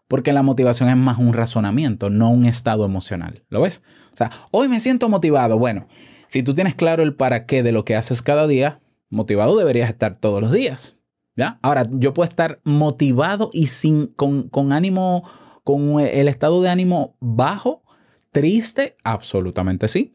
porque 0.09 0.33
la 0.33 0.42
motivación 0.42 0.88
es 0.88 0.97
más 0.97 1.19
un 1.19 1.33
razonamiento, 1.33 2.11
no 2.11 2.30
un 2.30 2.45
estado 2.45 2.85
emocional. 2.85 3.42
¿Lo 3.49 3.61
ves? 3.61 3.83
O 4.12 4.16
sea, 4.16 4.30
hoy 4.50 4.69
me 4.69 4.80
siento 4.80 5.09
motivado. 5.09 5.59
Bueno, 5.59 5.87
si 6.28 6.42
tú 6.42 6.54
tienes 6.54 6.75
claro 6.75 7.02
el 7.02 7.14
para 7.14 7.47
qué 7.47 7.62
de 7.62 7.73
lo 7.73 7.85
que 7.85 7.97
haces 7.97 8.23
cada 8.23 8.47
día, 8.47 8.80
motivado 9.09 9.57
deberías 9.57 9.90
estar 9.90 10.16
todos 10.16 10.40
los 10.40 10.52
días. 10.52 10.97
¿Ya? 11.37 11.59
Ahora, 11.62 11.87
yo 11.90 12.12
puedo 12.12 12.28
estar 12.28 12.61
motivado 12.64 13.50
y 13.52 13.69
sin, 13.69 14.09
con, 14.09 14.49
con 14.49 14.73
ánimo, 14.73 15.25
con 15.64 16.00
el 16.00 16.28
estado 16.28 16.61
de 16.61 16.69
ánimo 16.69 17.16
bajo, 17.21 17.83
triste, 18.30 18.96
absolutamente 19.04 19.88
sí. 19.88 20.14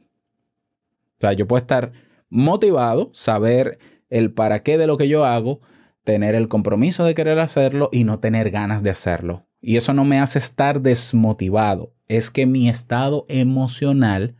O 1.17 1.21
sea, 1.21 1.33
yo 1.33 1.47
puedo 1.47 1.61
estar 1.61 1.93
motivado, 2.29 3.09
saber 3.13 3.79
el 4.09 4.31
para 4.31 4.63
qué 4.63 4.77
de 4.77 4.87
lo 4.87 4.97
que 4.97 5.07
yo 5.07 5.25
hago, 5.25 5.61
tener 6.03 6.35
el 6.35 6.47
compromiso 6.47 7.03
de 7.03 7.15
querer 7.15 7.39
hacerlo 7.39 7.89
y 7.91 8.03
no 8.03 8.19
tener 8.19 8.51
ganas 8.51 8.83
de 8.83 8.91
hacerlo. 8.91 9.45
Y 9.61 9.77
eso 9.77 9.93
no 9.93 10.05
me 10.05 10.19
hace 10.19 10.39
estar 10.39 10.81
desmotivado. 10.81 11.93
Es 12.07 12.29
que 12.29 12.45
mi 12.45 12.69
estado 12.69 13.25
emocional 13.29 14.35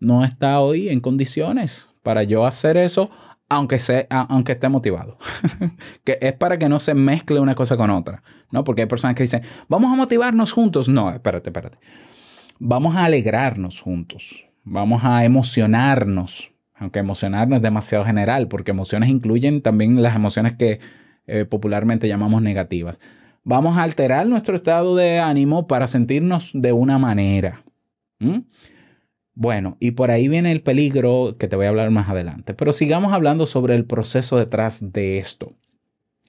no 0.00 0.24
está 0.24 0.60
hoy 0.60 0.88
en 0.88 1.00
condiciones 1.00 1.90
para 2.02 2.22
yo 2.22 2.46
hacer 2.46 2.76
eso, 2.76 3.10
aunque, 3.48 3.78
sea, 3.78 4.06
aunque 4.08 4.52
esté 4.52 4.68
motivado. 4.68 5.18
que 6.04 6.18
es 6.20 6.32
para 6.32 6.58
que 6.58 6.68
no 6.68 6.78
se 6.78 6.94
mezcle 6.94 7.38
una 7.38 7.54
cosa 7.54 7.76
con 7.76 7.90
otra, 7.90 8.22
¿no? 8.50 8.64
Porque 8.64 8.82
hay 8.82 8.88
personas 8.88 9.14
que 9.14 9.24
dicen, 9.24 9.42
vamos 9.68 9.92
a 9.92 9.96
motivarnos 9.96 10.52
juntos. 10.52 10.88
No, 10.88 11.10
espérate, 11.10 11.50
espérate. 11.50 11.78
Vamos 12.64 12.94
a 12.94 13.06
alegrarnos 13.06 13.80
juntos. 13.80 14.44
Vamos 14.62 15.02
a 15.02 15.24
emocionarnos. 15.24 16.52
Aunque 16.76 17.00
emocionarnos 17.00 17.56
es 17.56 17.62
demasiado 17.62 18.04
general, 18.04 18.46
porque 18.46 18.70
emociones 18.70 19.08
incluyen 19.08 19.62
también 19.62 20.00
las 20.00 20.14
emociones 20.14 20.52
que 20.52 20.78
eh, 21.26 21.44
popularmente 21.44 22.06
llamamos 22.06 22.40
negativas. 22.40 23.00
Vamos 23.42 23.76
a 23.76 23.82
alterar 23.82 24.28
nuestro 24.28 24.54
estado 24.54 24.94
de 24.94 25.18
ánimo 25.18 25.66
para 25.66 25.88
sentirnos 25.88 26.52
de 26.54 26.72
una 26.72 26.98
manera. 26.98 27.64
Bueno, 29.34 29.76
y 29.80 29.90
por 29.90 30.12
ahí 30.12 30.28
viene 30.28 30.52
el 30.52 30.62
peligro 30.62 31.32
que 31.36 31.48
te 31.48 31.56
voy 31.56 31.66
a 31.66 31.70
hablar 31.70 31.90
más 31.90 32.08
adelante. 32.08 32.54
Pero 32.54 32.70
sigamos 32.70 33.12
hablando 33.12 33.46
sobre 33.46 33.74
el 33.74 33.86
proceso 33.86 34.38
detrás 34.38 34.92
de 34.92 35.18
esto. 35.18 35.52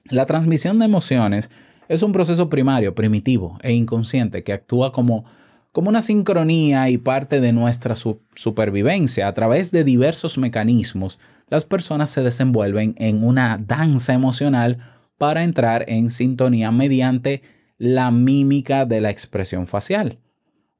La 0.06 0.26
transmisión 0.26 0.80
de 0.80 0.86
emociones 0.86 1.52
es 1.86 2.02
un 2.02 2.10
proceso 2.10 2.48
primario, 2.48 2.96
primitivo 2.96 3.56
e 3.62 3.72
inconsciente 3.72 4.42
que 4.42 4.52
actúa 4.52 4.92
como, 4.92 5.26
como 5.74 5.88
una 5.88 6.02
sincronía 6.02 6.88
y 6.88 6.98
parte 6.98 7.40
de 7.40 7.52
nuestra 7.52 7.96
supervivencia. 7.96 9.26
A 9.26 9.34
través 9.34 9.72
de 9.72 9.82
diversos 9.82 10.38
mecanismos, 10.38 11.18
las 11.48 11.64
personas 11.64 12.10
se 12.10 12.22
desenvuelven 12.22 12.94
en 12.96 13.24
una 13.24 13.58
danza 13.58 14.14
emocional 14.14 14.78
para 15.18 15.42
entrar 15.42 15.84
en 15.88 16.12
sintonía 16.12 16.70
mediante 16.70 17.42
la 17.76 18.12
mímica 18.12 18.86
de 18.86 19.00
la 19.00 19.10
expresión 19.10 19.66
facial. 19.66 20.20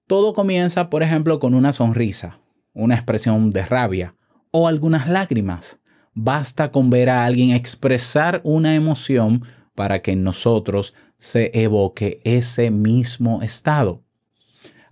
Todo 0.07 0.33
comienza, 0.33 0.91
por 0.91 1.03
ejemplo, 1.03 1.41
con 1.41 1.55
una 1.55 1.73
sonrisa, 1.73 2.39
una 2.73 2.95
expresión 2.95 3.51
de 3.51 3.67
rabia 3.67 4.15
o 4.53 4.69
algunas 4.69 5.09
lágrimas. 5.09 5.81
Basta 6.13 6.71
con 6.71 6.91
ver 6.91 7.11
a 7.11 7.25
alguien 7.25 7.51
expresar 7.51 8.41
una 8.45 8.77
emoción 8.77 9.43
para 9.75 10.03
que 10.03 10.13
en 10.13 10.23
nosotros 10.23 10.95
se 11.19 11.51
evoque 11.53 12.21
ese 12.23 12.71
mismo 12.71 13.43
estado. 13.43 14.04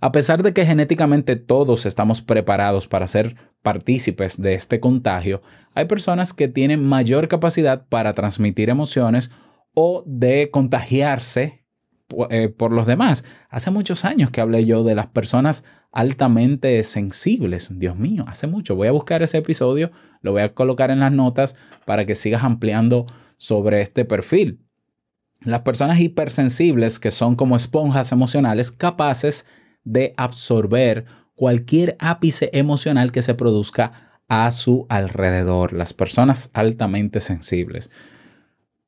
A 0.03 0.11
pesar 0.11 0.43
de 0.43 0.53
que 0.53 0.67
genéticamente 0.67 1.37
todos 1.37 1.87
estamos 1.87 2.23
preparados 2.23 2.89
para 2.89 3.07
ser 3.07 3.37
partícipes 3.63 4.43
de 4.43 4.55
este 4.55 4.81
contagio, 4.81 5.43
hay 5.75 5.85
personas 5.85 6.33
que 6.33 6.49
tienen 6.49 6.85
mayor 6.85 7.29
capacidad 7.29 7.87
para 7.87 8.13
transmitir 8.13 8.69
emociones 8.69 9.31
o 9.75 10.03
de 10.05 10.51
contagiarse 10.51 11.65
eh, 12.31 12.49
por 12.49 12.73
los 12.73 12.85
demás. 12.87 13.25
Hace 13.49 13.71
muchos 13.71 14.05
años 14.05 14.31
que 14.31 14.41
hablé 14.41 14.67
yo 14.67 14.83
de 14.83 14.97
las 14.97 15.07
personas 15.07 15.65
altamente 15.93 16.83
sensibles. 16.83 17.71
Dios 17.79 17.97
mío, 17.97 18.25
hace 18.27 18.49
mucho. 18.49 18.75
Voy 18.75 18.89
a 18.89 18.93
buscar 18.93 19.23
ese 19.23 19.39
episodio, 19.39 19.93
lo 20.21 20.33
voy 20.33 20.43
a 20.43 20.53
colocar 20.53 20.91
en 20.91 20.99
las 20.99 21.13
notas 21.13 21.55
para 21.85 22.07
que 22.07 22.17
sigas 22.17 22.43
ampliando 22.43 23.07
sobre 23.37 23.83
este 23.83 24.05
perfil. 24.05 24.67
Las 25.43 25.61
personas 25.61 26.01
hipersensibles, 26.01 26.99
que 26.99 27.13
son 27.13 27.37
como 27.37 27.55
esponjas 27.55 28.11
emocionales, 28.11 28.73
capaces 28.73 29.47
absorber 30.17 31.05
cualquier 31.35 31.97
ápice 31.99 32.51
emocional 32.53 33.13
que 33.13 33.23
se 33.23 33.35
produzca 33.35 34.21
a 34.29 34.51
su 34.51 34.87
alrededor. 34.89 35.73
Las 35.73 35.93
personas 35.93 36.51
altamente 36.55 37.21
sensibles. 37.21 37.91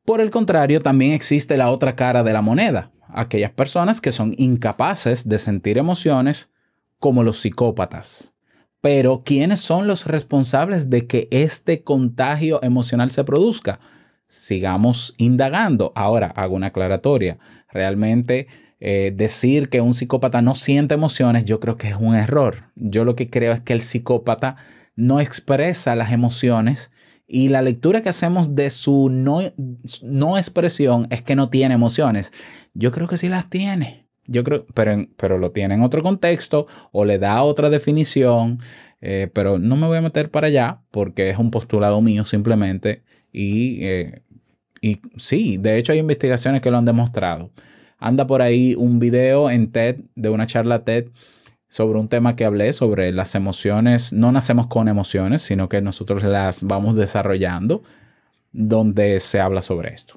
Por 0.05 0.21
el 0.21 0.31
contrario, 0.31 0.81
también 0.81 1.13
existe 1.13 1.57
la 1.57 1.71
otra 1.71 1.97
cara 1.97 2.23
de 2.23 2.33
la 2.33 2.43
moneda, 2.43 2.93
aquellas 3.09 3.53
personas 3.53 4.01
que 4.01 4.13
son 4.13 4.35
incapaces 4.37 5.29
de 5.29 5.39
sentir 5.39 5.79
emociones 5.79 6.51
como 6.99 7.23
los 7.23 7.41
psicópatas. 7.41 8.35
Pero, 8.81 9.23
¿quiénes 9.25 9.61
son 9.61 9.87
los 9.87 10.07
responsables 10.07 10.91
de 10.91 11.07
que 11.07 11.29
este 11.31 11.83
contagio 11.83 12.63
emocional 12.63 13.11
se 13.11 13.25
produzca? 13.25 13.81
Sigamos 14.27 15.15
indagando. 15.17 15.93
Ahora, 15.95 16.27
hago 16.37 16.55
una 16.55 16.67
aclaratoria. 16.67 17.39
Realmente 17.71 18.47
eh, 18.87 19.15
decir 19.17 19.71
que 19.71 19.81
un 19.81 19.95
psicópata 19.95 20.43
no 20.43 20.55
siente 20.55 20.93
emociones, 20.93 21.47
yo 21.47 21.59
creo 21.59 21.79
que 21.79 21.89
es 21.89 21.97
un 21.99 22.15
error. 22.15 22.65
Yo 22.75 23.07
lo 23.07 23.17
que 23.17 23.31
creo 23.31 23.55
es 23.55 23.61
que 23.61 23.73
el 23.73 23.81
psicópata 23.81 24.57
no 24.95 25.21
expresa 25.21 25.97
las 25.97 26.13
emociones 26.13 26.91
y 27.27 27.49
la 27.49 27.63
lectura 27.63 28.03
que 28.03 28.11
hacemos 28.11 28.55
de 28.55 28.69
su 28.69 29.09
no, 29.09 29.41
no 30.03 30.37
expresión 30.37 31.07
es 31.09 31.23
que 31.23 31.35
no 31.35 31.49
tiene 31.49 31.75
emociones. 31.75 32.31
Yo 32.75 32.93
creo 32.93 33.09
que 33.09 33.17
sí 33.17 33.31
las 33.31 33.49
tiene. 33.49 34.07
Yo 34.27 34.45
creo, 34.45 34.67
pero, 34.75 35.07
pero 35.17 35.39
lo 35.39 35.51
tiene 35.51 35.77
en 35.77 35.83
otro 35.83 36.03
contexto 36.03 36.67
o 36.93 37.07
le 37.07 37.19
da 37.19 37.43
otra 37.43 37.71
definición. 37.71 38.59
Eh, 39.01 39.31
pero 39.33 39.59
no 39.59 39.77
me 39.77 39.87
voy 39.87 39.97
a 39.97 40.03
meter 40.03 40.31
para 40.31 40.49
allá 40.49 40.83
porque 40.91 41.31
es 41.31 41.39
un 41.39 41.51
postulado 41.51 42.03
mío 42.03 42.27
simplemente. 42.27 43.03
Y, 43.33 43.83
eh, 43.87 44.21
y 44.83 45.01
sí, 45.17 45.57
de 45.57 45.79
hecho 45.79 45.93
hay 45.93 46.01
investigaciones 46.01 46.61
que 46.61 46.71
lo 46.71 46.77
han 46.77 46.85
demostrado. 46.85 47.51
Anda 47.99 48.27
por 48.27 48.43
ahí 48.43 48.75
un 48.75 48.99
video 48.99 49.51
en 49.51 49.71
TED, 49.71 50.01
de 50.15 50.29
una 50.29 50.47
charla 50.47 50.85
TED, 50.85 51.09
sobre 51.69 51.99
un 51.99 52.09
tema 52.09 52.37
que 52.37 52.45
hablé, 52.45 52.73
sobre 52.73 53.13
las 53.13 53.35
emociones. 53.35 54.13
No 54.13 54.31
nacemos 54.33 54.67
con 54.69 54.89
emociones, 54.89 55.43
sino 55.43 55.69
que 55.69 55.81
nosotros 55.81 56.23
las 56.23 56.63
vamos 56.63 56.97
desarrollando, 56.97 57.83
donde 58.53 59.19
se 59.21 59.41
habla 59.41 59.63
sobre 59.63 59.93
esto. 59.93 60.15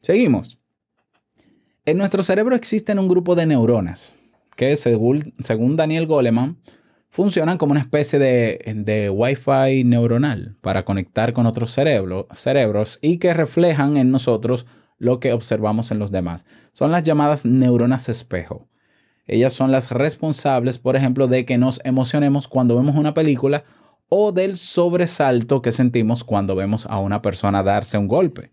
Seguimos. 0.00 0.58
En 1.84 1.98
nuestro 1.98 2.22
cerebro 2.22 2.54
existen 2.54 2.98
un 2.98 3.08
grupo 3.08 3.34
de 3.34 3.46
neuronas 3.46 4.14
que, 4.56 4.74
según, 4.76 5.32
según 5.40 5.76
Daniel 5.76 6.06
Goleman, 6.06 6.58
funcionan 7.10 7.58
como 7.58 7.72
una 7.72 7.80
especie 7.80 8.18
de, 8.18 8.74
de 8.76 9.08
Wi-Fi 9.08 9.84
neuronal 9.84 10.56
para 10.60 10.84
conectar 10.84 11.32
con 11.32 11.46
otros 11.46 11.70
cerebros 11.72 12.98
y 13.00 13.18
que 13.18 13.32
reflejan 13.32 13.96
en 13.96 14.10
nosotros 14.10 14.66
lo 14.98 15.20
que 15.20 15.32
observamos 15.32 15.90
en 15.90 15.98
los 15.98 16.10
demás. 16.10 16.46
Son 16.72 16.90
las 16.90 17.02
llamadas 17.02 17.44
neuronas 17.44 18.08
espejo. 18.08 18.68
Ellas 19.26 19.52
son 19.52 19.70
las 19.70 19.90
responsables, 19.90 20.78
por 20.78 20.96
ejemplo, 20.96 21.26
de 21.26 21.44
que 21.44 21.58
nos 21.58 21.80
emocionemos 21.84 22.48
cuando 22.48 22.76
vemos 22.76 22.96
una 22.96 23.14
película 23.14 23.64
o 24.08 24.32
del 24.32 24.56
sobresalto 24.56 25.60
que 25.60 25.72
sentimos 25.72 26.24
cuando 26.24 26.56
vemos 26.56 26.86
a 26.86 26.98
una 26.98 27.20
persona 27.20 27.62
darse 27.62 27.98
un 27.98 28.08
golpe. 28.08 28.52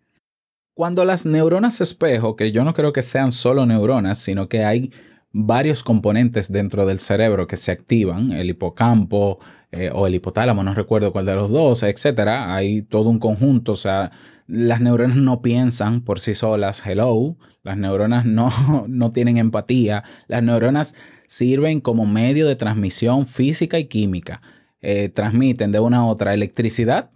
Cuando 0.74 1.06
las 1.06 1.26
neuronas 1.26 1.80
espejo, 1.80 2.36
que 2.36 2.52
yo 2.52 2.66
no 2.66 2.74
creo 2.74 2.92
que 2.92 3.02
sean 3.02 3.32
solo 3.32 3.66
neuronas, 3.66 4.18
sino 4.18 4.50
que 4.50 4.66
hay 4.66 4.92
varios 5.32 5.84
componentes 5.84 6.52
dentro 6.52 6.86
del 6.86 7.00
cerebro 7.00 7.48
que 7.48 7.56
se 7.56 7.72
activan, 7.72 8.34
el 8.34 8.50
hipocampo 8.50 9.40
eh, 9.72 9.90
o 9.94 10.08
el 10.08 10.16
hipotálamo, 10.16 10.64
no 10.64 10.74
recuerdo 10.74 11.14
cuál 11.14 11.26
de 11.26 11.36
los 11.36 11.50
dos, 11.50 11.84
etcétera. 11.84 12.54
Hay 12.54 12.82
todo 12.82 13.10
un 13.10 13.20
conjunto, 13.20 13.74
o 13.74 13.78
sea, 13.78 14.12
las 14.48 14.82
neuronas 14.82 15.18
no 15.18 15.42
piensan 15.42 16.02
por 16.02 16.20
sí 16.20 16.36
solas, 16.36 16.84
hello, 16.86 17.38
las 17.64 17.78
neuronas 17.78 18.26
no, 18.26 18.50
no 18.88 19.12
tienen 19.12 19.38
empatía, 19.38 20.04
las 20.28 20.44
neuronas 20.44 20.96
sirven 21.28 21.82
como 21.82 22.06
medio 22.06 22.48
de 22.48 22.56
transmisión 22.56 23.28
física 23.28 23.80
y 23.80 23.86
química. 23.86 24.42
Eh, 24.88 25.10
transmiten 25.10 25.72
de 25.72 25.80
una 25.80 25.98
a 25.98 26.06
otra 26.06 26.36
electricidad, 26.36 27.10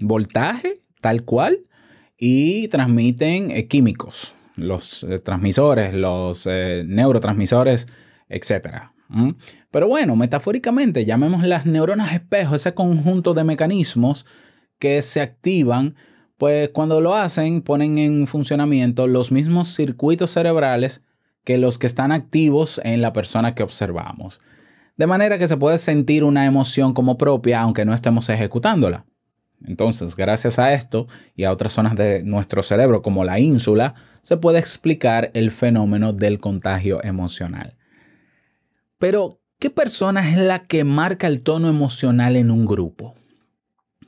voltaje, 0.00 0.74
tal 1.00 1.22
cual, 1.22 1.60
y 2.18 2.66
transmiten 2.66 3.52
eh, 3.52 3.68
químicos, 3.68 4.34
los 4.56 5.04
eh, 5.04 5.20
transmisores, 5.20 5.94
los 5.94 6.46
neurotransmisores, 6.46 7.86
etc. 8.28 8.90
Pero 9.70 9.86
bueno, 9.86 10.16
metafóricamente 10.16 11.04
llamemos 11.04 11.44
las 11.44 11.64
neuronas 11.64 12.12
espejo, 12.12 12.56
ese 12.56 12.74
conjunto 12.74 13.34
de 13.34 13.44
mecanismos 13.44 14.26
que 14.80 15.00
se 15.02 15.20
activan, 15.20 15.94
pues 16.42 16.70
cuando 16.70 17.00
lo 17.00 17.14
hacen 17.14 17.62
ponen 17.62 17.98
en 17.98 18.26
funcionamiento 18.26 19.06
los 19.06 19.30
mismos 19.30 19.76
circuitos 19.76 20.32
cerebrales 20.32 21.00
que 21.44 21.56
los 21.56 21.78
que 21.78 21.86
están 21.86 22.10
activos 22.10 22.80
en 22.82 23.00
la 23.00 23.12
persona 23.12 23.54
que 23.54 23.62
observamos. 23.62 24.40
De 24.96 25.06
manera 25.06 25.38
que 25.38 25.46
se 25.46 25.56
puede 25.56 25.78
sentir 25.78 26.24
una 26.24 26.44
emoción 26.44 26.94
como 26.94 27.16
propia 27.16 27.60
aunque 27.60 27.84
no 27.84 27.94
estemos 27.94 28.28
ejecutándola. 28.28 29.04
Entonces, 29.64 30.16
gracias 30.16 30.58
a 30.58 30.72
esto 30.72 31.06
y 31.36 31.44
a 31.44 31.52
otras 31.52 31.74
zonas 31.74 31.94
de 31.94 32.24
nuestro 32.24 32.64
cerebro 32.64 33.02
como 33.02 33.22
la 33.22 33.38
ínsula, 33.38 33.94
se 34.22 34.36
puede 34.36 34.58
explicar 34.58 35.30
el 35.34 35.52
fenómeno 35.52 36.12
del 36.12 36.40
contagio 36.40 37.04
emocional. 37.04 37.76
Pero, 38.98 39.38
¿qué 39.60 39.70
persona 39.70 40.28
es 40.28 40.38
la 40.38 40.66
que 40.66 40.82
marca 40.82 41.28
el 41.28 41.42
tono 41.42 41.68
emocional 41.68 42.34
en 42.34 42.50
un 42.50 42.66
grupo? 42.66 43.14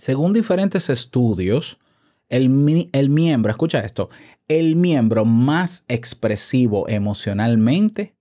Según 0.00 0.32
diferentes 0.32 0.90
estudios, 0.90 1.78
el, 2.28 2.88
el 2.92 3.10
miembro, 3.10 3.50
escucha 3.50 3.80
esto, 3.80 4.10
el 4.48 4.76
miembro 4.76 5.24
más 5.24 5.84
expresivo 5.88 6.88
emocionalmente 6.88 8.14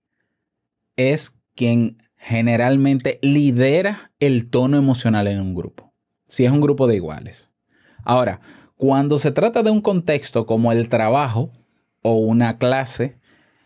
es 0.96 1.36
quien 1.54 2.02
generalmente 2.16 3.18
lidera 3.22 4.12
el 4.20 4.48
tono 4.48 4.76
emocional 4.76 5.26
en 5.28 5.40
un 5.40 5.54
grupo 5.54 5.94
si 6.26 6.44
es 6.44 6.52
un 6.52 6.60
grupo 6.60 6.86
de 6.86 6.96
iguales. 6.96 7.52
Ahora, 8.02 8.40
cuando 8.76 9.18
se 9.18 9.30
trata 9.30 9.62
de 9.62 9.70
un 9.70 9.80
contexto 9.80 10.46
como 10.46 10.72
el 10.72 10.88
trabajo 10.88 11.52
o 12.02 12.16
una 12.16 12.58
clase 12.58 13.18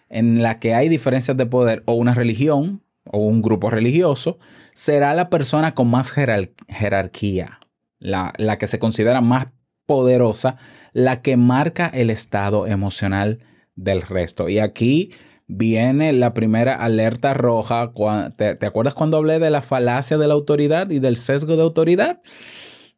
en 0.09 0.43
la 0.43 0.59
que 0.59 0.75
hay 0.75 0.89
diferencias 0.89 1.37
de 1.37 1.47
poder 1.47 1.83
o 1.87 1.95
una 1.95 2.15
religión 2.15 2.83
o 3.05 3.19
un 3.19 3.43
grupo 3.43 3.71
religioso, 3.71 4.39
será 4.75 5.15
la 5.15 5.31
persona 5.31 5.75
con 5.75 5.89
más 5.89 6.13
jerarquía, 6.13 7.59
la, 7.99 8.33
la 8.37 8.59
que 8.59 8.67
se 8.67 8.79
considera 8.79 9.21
más 9.21 9.49
poderosa, 9.89 10.59
la 10.93 11.23
que 11.23 11.39
marca 11.39 11.87
el 11.87 12.11
estado 12.11 12.67
emocional 12.67 13.41
del 13.75 14.03
resto. 14.03 14.51
Y 14.51 14.59
aquí 14.59 15.13
viene 15.47 16.13
la 16.13 16.35
primera 16.35 16.75
alerta 16.75 17.33
roja. 17.33 17.91
¿Te, 18.37 18.67
acuerdas 18.67 18.93
cuando 18.93 19.17
hablé 19.17 19.39
de 19.39 19.49
la 19.49 19.63
falacia 19.63 20.19
de 20.19 20.29
la 20.29 20.35
autoridad 20.35 20.91
y 20.91 20.99
del 20.99 21.17
sesgo 21.17 21.57
de 21.57 21.63
autoridad? 21.63 22.21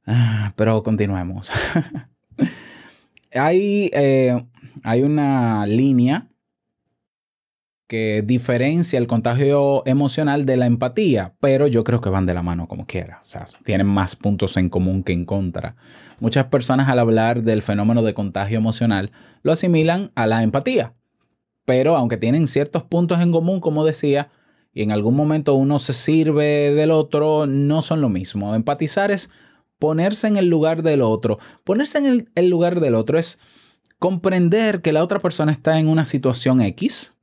Ah, 0.04 0.52
pero 0.56 0.82
continuemos. 0.82 1.48
hay, 3.32 3.88
eh, 3.92 4.44
hay 4.82 5.02
una 5.02 5.66
línea 5.66 6.29
que 7.90 8.22
diferencia 8.24 8.98
el 8.98 9.06
contagio 9.06 9.82
emocional 9.84 10.46
de 10.46 10.56
la 10.56 10.64
empatía, 10.64 11.34
pero 11.40 11.66
yo 11.66 11.84
creo 11.84 12.00
que 12.00 12.08
van 12.08 12.24
de 12.24 12.32
la 12.32 12.42
mano 12.42 12.68
como 12.68 12.86
quiera. 12.86 13.18
O 13.20 13.24
sea, 13.24 13.44
tienen 13.66 13.86
más 13.86 14.16
puntos 14.16 14.56
en 14.56 14.70
común 14.70 15.02
que 15.02 15.12
en 15.12 15.26
contra. 15.26 15.76
Muchas 16.20 16.46
personas 16.46 16.88
al 16.88 17.00
hablar 17.00 17.42
del 17.42 17.60
fenómeno 17.60 18.02
de 18.02 18.14
contagio 18.14 18.56
emocional 18.56 19.10
lo 19.42 19.52
asimilan 19.52 20.12
a 20.14 20.26
la 20.26 20.42
empatía 20.42 20.94
pero 21.70 21.96
aunque 21.96 22.16
tienen 22.16 22.48
ciertos 22.48 22.82
puntos 22.82 23.20
en 23.20 23.30
común, 23.30 23.60
como 23.60 23.84
decía, 23.84 24.28
y 24.72 24.82
en 24.82 24.90
algún 24.90 25.14
momento 25.14 25.54
uno 25.54 25.78
se 25.78 25.92
sirve 25.92 26.74
del 26.74 26.90
otro, 26.90 27.46
no 27.46 27.82
son 27.82 28.00
lo 28.00 28.08
mismo. 28.08 28.56
Empatizar 28.56 29.12
es 29.12 29.30
ponerse 29.78 30.26
en 30.26 30.36
el 30.36 30.46
lugar 30.46 30.82
del 30.82 31.00
otro. 31.00 31.38
Ponerse 31.62 31.98
en 31.98 32.26
el, 32.34 32.48
lugar 32.48 32.80
del 32.80 32.96
otro 32.96 33.20
es 33.20 33.38
comprender 34.00 34.82
que 34.82 34.92
la 34.92 35.04
otra 35.04 35.20
persona 35.20 35.52
está 35.52 35.78
en 35.78 35.86
una 35.86 36.04
situación 36.04 36.60
X. 36.60 37.14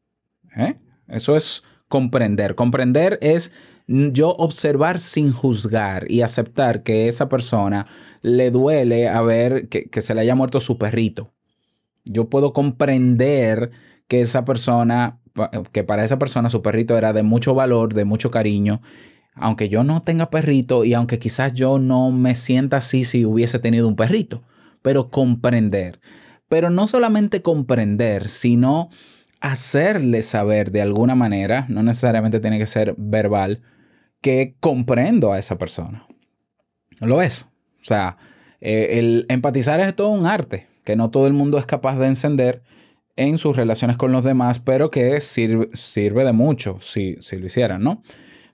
¿eh? 0.58 0.78
Eso 1.08 1.36
es 1.36 1.64
comprender. 1.88 2.56
Comprender 2.56 3.18
es 3.22 3.52
yo 3.88 4.32
observar 4.32 5.00
sin 5.00 5.32
juzgar 5.32 6.12
y 6.12 6.22
aceptar 6.22 6.84
que 6.84 7.08
esa 7.08 7.30
persona 7.30 7.88
le 8.22 8.52
duele 8.52 9.08
a 9.08 9.22
ver 9.22 9.70
que, 9.70 9.90
que 9.90 10.02
se 10.02 10.14
le 10.14 10.22
haya 10.22 10.36
muerto 10.36 10.60
su 10.60 10.78
perrito. 10.78 11.34
Yo 12.04 12.30
puedo 12.30 12.52
comprender 12.52 13.72
que 14.08 14.22
esa 14.22 14.46
persona, 14.46 15.20
que 15.72 15.84
para 15.84 16.04
esa 16.04 16.20
persona 16.20 16.50
su 16.50 16.62
perrito 16.62 16.98
era 16.98 17.14
de 17.14 17.24
mucho 17.24 17.54
valor, 17.54 17.94
de 17.94 18.06
mucho 18.06 18.32
cariño, 18.32 18.82
aunque 19.34 19.70
yo 19.70 19.84
no 19.84 20.02
tenga 20.02 20.30
perrito 20.30 20.84
y 20.84 20.94
aunque 20.94 21.20
quizás 21.20 21.54
yo 21.54 21.80
no 21.80 22.12
me 22.12 22.36
sienta 22.36 22.78
así 22.78 23.04
si 23.04 23.26
hubiese 23.26 23.60
tenido 23.60 23.88
un 23.88 23.96
perrito, 23.96 24.44
pero 24.82 25.10
comprender. 25.10 26.00
Pero 26.50 26.70
no 26.70 26.88
solamente 26.88 27.42
comprender, 27.42 28.30
sino 28.30 28.90
hacerle 29.42 30.22
saber 30.22 30.72
de 30.72 30.82
alguna 30.82 31.16
manera, 31.16 31.66
no 31.70 31.84
necesariamente 31.84 32.40
tiene 32.40 32.60
que 32.60 32.66
ser 32.66 32.96
verbal, 32.98 33.62
que 34.22 34.56
comprendo 34.60 35.32
a 35.32 35.38
esa 35.38 35.58
persona. 35.58 36.08
Lo 37.00 37.22
es. 37.22 37.48
O 37.82 37.86
sea, 37.86 38.18
eh, 38.60 39.00
el 39.00 39.26
empatizar 39.30 39.80
es 39.80 39.96
todo 39.96 40.10
un 40.10 40.26
arte 40.26 40.68
que 40.88 40.96
no 40.96 41.12
todo 41.12 41.28
el 41.28 41.34
mundo 41.34 41.58
es 41.58 41.66
capaz 41.66 41.98
de 41.98 42.08
encender 42.08 42.64
en 43.18 43.38
sus 43.38 43.58
relaciones 43.58 43.98
con 43.98 44.14
los 44.14 44.24
demás, 44.24 44.60
pero 44.60 44.90
que 44.90 45.20
sirve, 45.20 45.70
de 46.24 46.32
mucho 46.32 46.78
si, 46.80 47.18
si 47.20 47.36
lo 47.36 47.46
hicieran, 47.46 47.84
¿no? 47.84 48.02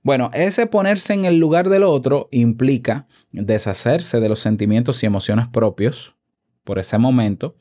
Bueno, 0.01 0.31
ese 0.33 0.65
ponerse 0.65 1.13
en 1.13 1.25
el 1.25 1.37
lugar 1.37 1.69
del 1.69 1.83
otro 1.83 2.29
implica 2.31 3.05
deshacerse 3.31 4.19
de 4.19 4.29
los 4.29 4.39
sentimientos 4.39 5.03
y 5.03 5.05
emociones 5.05 5.47
propios 5.47 6.15
por 6.63 6.79
ese 6.79 6.97
momento 6.97 7.55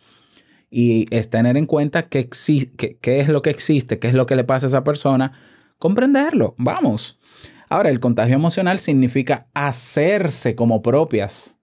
y 0.74 1.04
es 1.14 1.28
tener 1.28 1.58
en 1.58 1.66
cuenta 1.66 2.08
qué, 2.08 2.30
es 2.30 3.28
lo 3.28 3.42
que 3.42 3.50
existe, 3.50 3.98
qué 3.98 4.08
es 4.08 4.14
lo 4.14 4.24
que 4.24 4.36
le 4.36 4.44
pasa 4.44 4.64
a 4.64 4.68
esa 4.68 4.84
persona, 4.84 5.32
comprenderlo, 5.78 6.54
vamos. 6.56 7.20
Ahora, 7.68 7.90
el 7.90 8.00
contagio 8.00 8.34
emocional 8.34 8.80
significa 8.80 9.48
hacerse 9.52 10.54
como 10.54 10.80
propias 10.80 11.58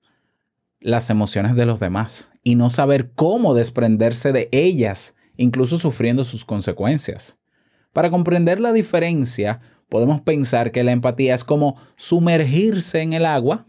las 0.80 1.10
emociones 1.10 1.56
de 1.56 1.66
los 1.66 1.80
demás 1.80 2.34
y 2.44 2.54
no 2.54 2.70
saber 2.70 3.12
cómo 3.16 3.56
desprenderse 3.56 4.32
de 4.32 4.48
ellas 4.52 5.16
incluso 5.38 5.80
sufriendo 5.80 6.24
sus 6.24 6.46
consecuencias. 6.46 7.40
Para 7.94 8.12
comprender 8.12 8.60
la 8.60 8.74
diferencia, 8.74 9.60
podemos 9.90 10.22
pensar 10.22 10.72
que 10.72 10.84
la 10.84 10.92
empatía 10.92 11.34
es 11.34 11.44
como 11.44 11.78
sumergirse 11.96 13.02
en 13.02 13.14
el 13.14 13.26
agua 13.26 13.66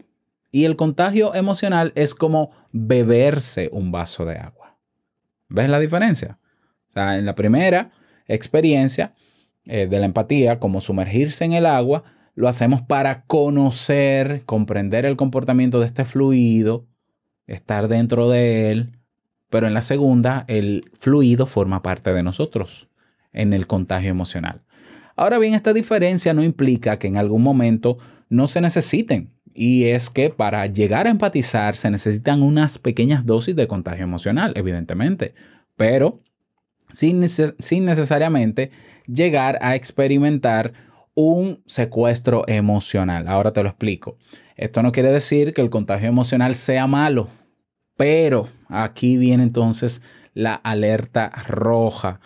y 0.51 0.65
el 0.65 0.75
contagio 0.75 1.33
emocional 1.33 1.93
es 1.95 2.13
como 2.13 2.51
beberse 2.71 3.69
un 3.71 3.91
vaso 3.91 4.25
de 4.25 4.37
agua. 4.37 4.60
¿Ves 5.51 5.69
la 5.69 5.79
diferencia? 5.79 6.39
O 6.89 6.91
sea, 6.93 7.17
en 7.17 7.25
la 7.25 7.35
primera 7.35 7.91
experiencia 8.27 9.13
eh, 9.65 9.87
de 9.87 9.99
la 9.99 10.05
empatía, 10.05 10.59
como 10.59 10.81
sumergirse 10.81 11.43
en 11.43 11.53
el 11.53 11.65
agua, 11.65 12.03
lo 12.35 12.47
hacemos 12.47 12.81
para 12.81 13.23
conocer, 13.25 14.43
comprender 14.45 15.05
el 15.05 15.17
comportamiento 15.17 15.79
de 15.79 15.87
este 15.87 16.05
fluido, 16.05 16.87
estar 17.47 17.89
dentro 17.89 18.29
de 18.29 18.71
él, 18.71 18.97
pero 19.49 19.67
en 19.67 19.73
la 19.73 19.81
segunda, 19.81 20.45
el 20.47 20.89
fluido 20.97 21.45
forma 21.45 21.83
parte 21.83 22.13
de 22.13 22.23
nosotros 22.23 22.87
en 23.33 23.51
el 23.51 23.67
contagio 23.67 24.09
emocional. 24.09 24.61
Ahora 25.17 25.37
bien, 25.37 25.53
esta 25.53 25.73
diferencia 25.73 26.33
no 26.33 26.43
implica 26.43 26.97
que 26.97 27.07
en 27.07 27.17
algún 27.17 27.43
momento 27.43 27.97
no 28.29 28.47
se 28.47 28.61
necesiten. 28.61 29.33
Y 29.53 29.85
es 29.85 30.09
que 30.09 30.29
para 30.29 30.65
llegar 30.67 31.07
a 31.07 31.09
empatizar 31.09 31.75
se 31.75 31.91
necesitan 31.91 32.41
unas 32.41 32.77
pequeñas 32.77 33.25
dosis 33.25 33.55
de 33.55 33.67
contagio 33.67 34.03
emocional, 34.03 34.53
evidentemente, 34.55 35.33
pero 35.75 36.19
sin, 36.93 37.19
necesariamente 37.19 38.71
llegar 39.07 39.57
a 39.61 39.75
experimentar 39.75 40.73
un 41.13 41.61
secuestro 41.65 42.43
emocional. 42.47 43.27
Ahora 43.27 43.51
te 43.53 43.63
lo 43.63 43.69
explico. 43.69 44.17
Esto 44.55 44.83
no 44.83 44.91
quiere 44.91 45.11
decir 45.11 45.53
que 45.53 45.61
el 45.61 45.69
contagio 45.69 46.07
emocional 46.07 46.55
sea 46.55 46.87
malo, 46.87 47.27
pero 47.97 48.47
aquí 48.67 49.17
viene 49.17 49.43
entonces 49.43 50.01
la 50.33 50.55
alerta 50.55 51.29
roja. 51.47 52.19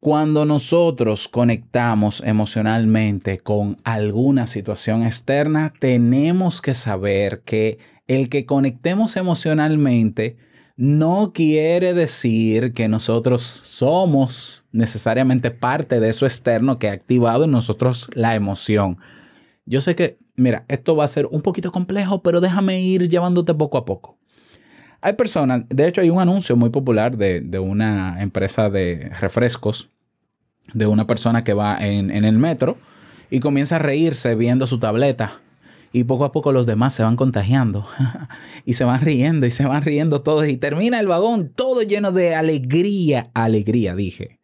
Cuando 0.00 0.44
nosotros 0.44 1.26
conectamos 1.26 2.22
emocionalmente 2.24 3.38
con 3.38 3.78
alguna 3.82 4.46
situación 4.46 5.02
externa, 5.02 5.72
tenemos 5.80 6.62
que 6.62 6.74
saber 6.74 7.42
que 7.44 7.78
el 8.06 8.28
que 8.28 8.46
conectemos 8.46 9.16
emocionalmente 9.16 10.36
no 10.76 11.32
quiere 11.32 11.94
decir 11.94 12.74
que 12.74 12.86
nosotros 12.86 13.42
somos 13.42 14.64
necesariamente 14.70 15.50
parte 15.50 15.98
de 15.98 16.10
eso 16.10 16.26
externo 16.26 16.78
que 16.78 16.90
ha 16.90 16.92
activado 16.92 17.42
en 17.42 17.50
nosotros 17.50 18.08
la 18.14 18.36
emoción. 18.36 18.98
Yo 19.66 19.80
sé 19.80 19.96
que, 19.96 20.18
mira, 20.36 20.64
esto 20.68 20.94
va 20.94 21.06
a 21.06 21.08
ser 21.08 21.26
un 21.26 21.42
poquito 21.42 21.72
complejo, 21.72 22.22
pero 22.22 22.40
déjame 22.40 22.80
ir 22.80 23.08
llevándote 23.08 23.52
poco 23.52 23.76
a 23.78 23.84
poco. 23.84 24.17
Hay 25.00 25.12
personas, 25.12 25.62
de 25.68 25.86
hecho 25.86 26.00
hay 26.00 26.10
un 26.10 26.20
anuncio 26.20 26.56
muy 26.56 26.70
popular 26.70 27.16
de, 27.16 27.58
una 27.58 28.20
empresa 28.20 28.68
de 28.68 29.10
refrescos, 29.20 29.90
de 30.74 30.86
una 30.86 31.06
persona 31.06 31.44
que 31.44 31.54
va 31.54 31.78
en, 31.78 32.10
el 32.10 32.38
metro 32.38 32.78
y 33.30 33.40
comienza 33.40 33.76
a 33.76 33.78
reírse 33.78 34.34
viendo 34.34 34.66
su 34.66 34.78
tableta 34.78 35.40
y 35.92 36.04
poco 36.04 36.24
a 36.24 36.32
poco 36.32 36.52
los 36.52 36.66
demás 36.66 36.94
se 36.94 37.02
van 37.02 37.16
contagiando 37.16 37.86
y 38.64 38.74
se 38.74 38.84
van 38.84 39.00
riendo 39.00 39.46
y 39.46 39.50
se 39.50 39.66
van 39.66 39.82
riendo 39.82 40.20
todos 40.22 40.48
y 40.48 40.56
termina 40.56 40.98
el 40.98 41.06
vagón 41.06 41.50
todo 41.54 41.82
lleno 41.82 42.10
de 42.10 42.34
alegría, 42.34 43.30
alegría, 43.34 43.94
dije. 43.94 44.40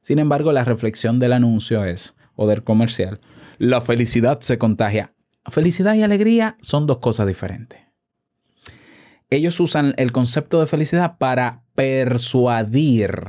Sin 0.00 0.18
embargo, 0.18 0.52
la 0.52 0.64
reflexión 0.64 1.18
del 1.18 1.32
anuncio 1.32 1.84
es, 1.84 2.16
o 2.34 2.46
del 2.46 2.64
comercial, 2.64 3.20
la 3.58 3.80
felicidad 3.80 4.40
se 4.40 4.58
contagia. 4.58 5.14
Felicidad 5.46 5.94
y 5.94 6.02
alegría 6.02 6.56
son 6.60 6.86
dos 6.86 6.98
cosas 6.98 7.26
diferentes. 7.26 7.85
Ellos 9.30 9.58
usan 9.58 9.94
el 9.96 10.12
concepto 10.12 10.60
de 10.60 10.66
felicidad 10.66 11.18
para 11.18 11.62
persuadir 11.74 13.20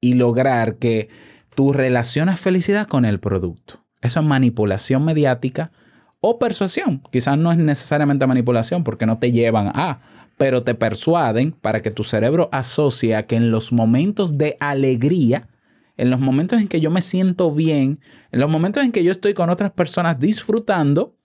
y 0.00 0.14
lograr 0.14 0.76
que 0.76 1.08
tú 1.54 1.72
relaciones 1.72 2.40
felicidad 2.40 2.86
con 2.86 3.04
el 3.04 3.20
producto. 3.20 3.84
Eso 4.02 4.20
es 4.20 4.26
manipulación 4.26 5.04
mediática 5.04 5.72
o 6.20 6.38
persuasión. 6.38 7.02
Quizás 7.10 7.36
no 7.36 7.50
es 7.50 7.58
necesariamente 7.58 8.26
manipulación 8.26 8.84
porque 8.84 9.06
no 9.06 9.18
te 9.18 9.32
llevan 9.32 9.72
a, 9.74 10.00
pero 10.36 10.62
te 10.62 10.74
persuaden 10.74 11.52
para 11.52 11.82
que 11.82 11.90
tu 11.90 12.04
cerebro 12.04 12.48
asocie 12.52 13.26
que 13.26 13.36
en 13.36 13.50
los 13.50 13.72
momentos 13.72 14.38
de 14.38 14.56
alegría, 14.60 15.48
en 15.96 16.10
los 16.10 16.20
momentos 16.20 16.60
en 16.60 16.68
que 16.68 16.80
yo 16.80 16.90
me 16.90 17.02
siento 17.02 17.52
bien, 17.52 18.00
en 18.30 18.40
los 18.40 18.50
momentos 18.50 18.84
en 18.84 18.92
que 18.92 19.04
yo 19.04 19.12
estoy 19.12 19.34
con 19.34 19.50
otras 19.50 19.72
personas 19.72 20.18
disfrutando, 20.18 21.16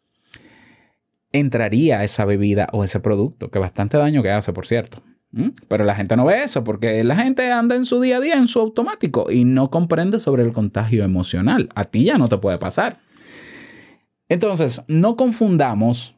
entraría 1.31 2.03
esa 2.03 2.25
bebida 2.25 2.67
o 2.71 2.83
ese 2.83 2.99
producto, 2.99 3.51
que 3.51 3.59
bastante 3.59 3.97
daño 3.97 4.23
que 4.23 4.31
hace, 4.31 4.53
por 4.53 4.65
cierto. 4.65 5.03
¿Mm? 5.31 5.49
Pero 5.67 5.85
la 5.85 5.95
gente 5.95 6.15
no 6.15 6.25
ve 6.25 6.43
eso 6.43 6.63
porque 6.63 7.03
la 7.03 7.15
gente 7.15 7.51
anda 7.51 7.75
en 7.75 7.85
su 7.85 8.01
día 8.01 8.17
a 8.17 8.19
día, 8.19 8.35
en 8.35 8.47
su 8.47 8.59
automático 8.59 9.31
y 9.31 9.43
no 9.45 9.69
comprende 9.69 10.19
sobre 10.19 10.43
el 10.43 10.53
contagio 10.53 11.03
emocional. 11.03 11.69
A 11.75 11.83
ti 11.85 12.03
ya 12.03 12.17
no 12.17 12.27
te 12.27 12.37
puede 12.37 12.57
pasar. 12.57 12.99
Entonces, 14.27 14.83
no 14.87 15.15
confundamos 15.15 16.15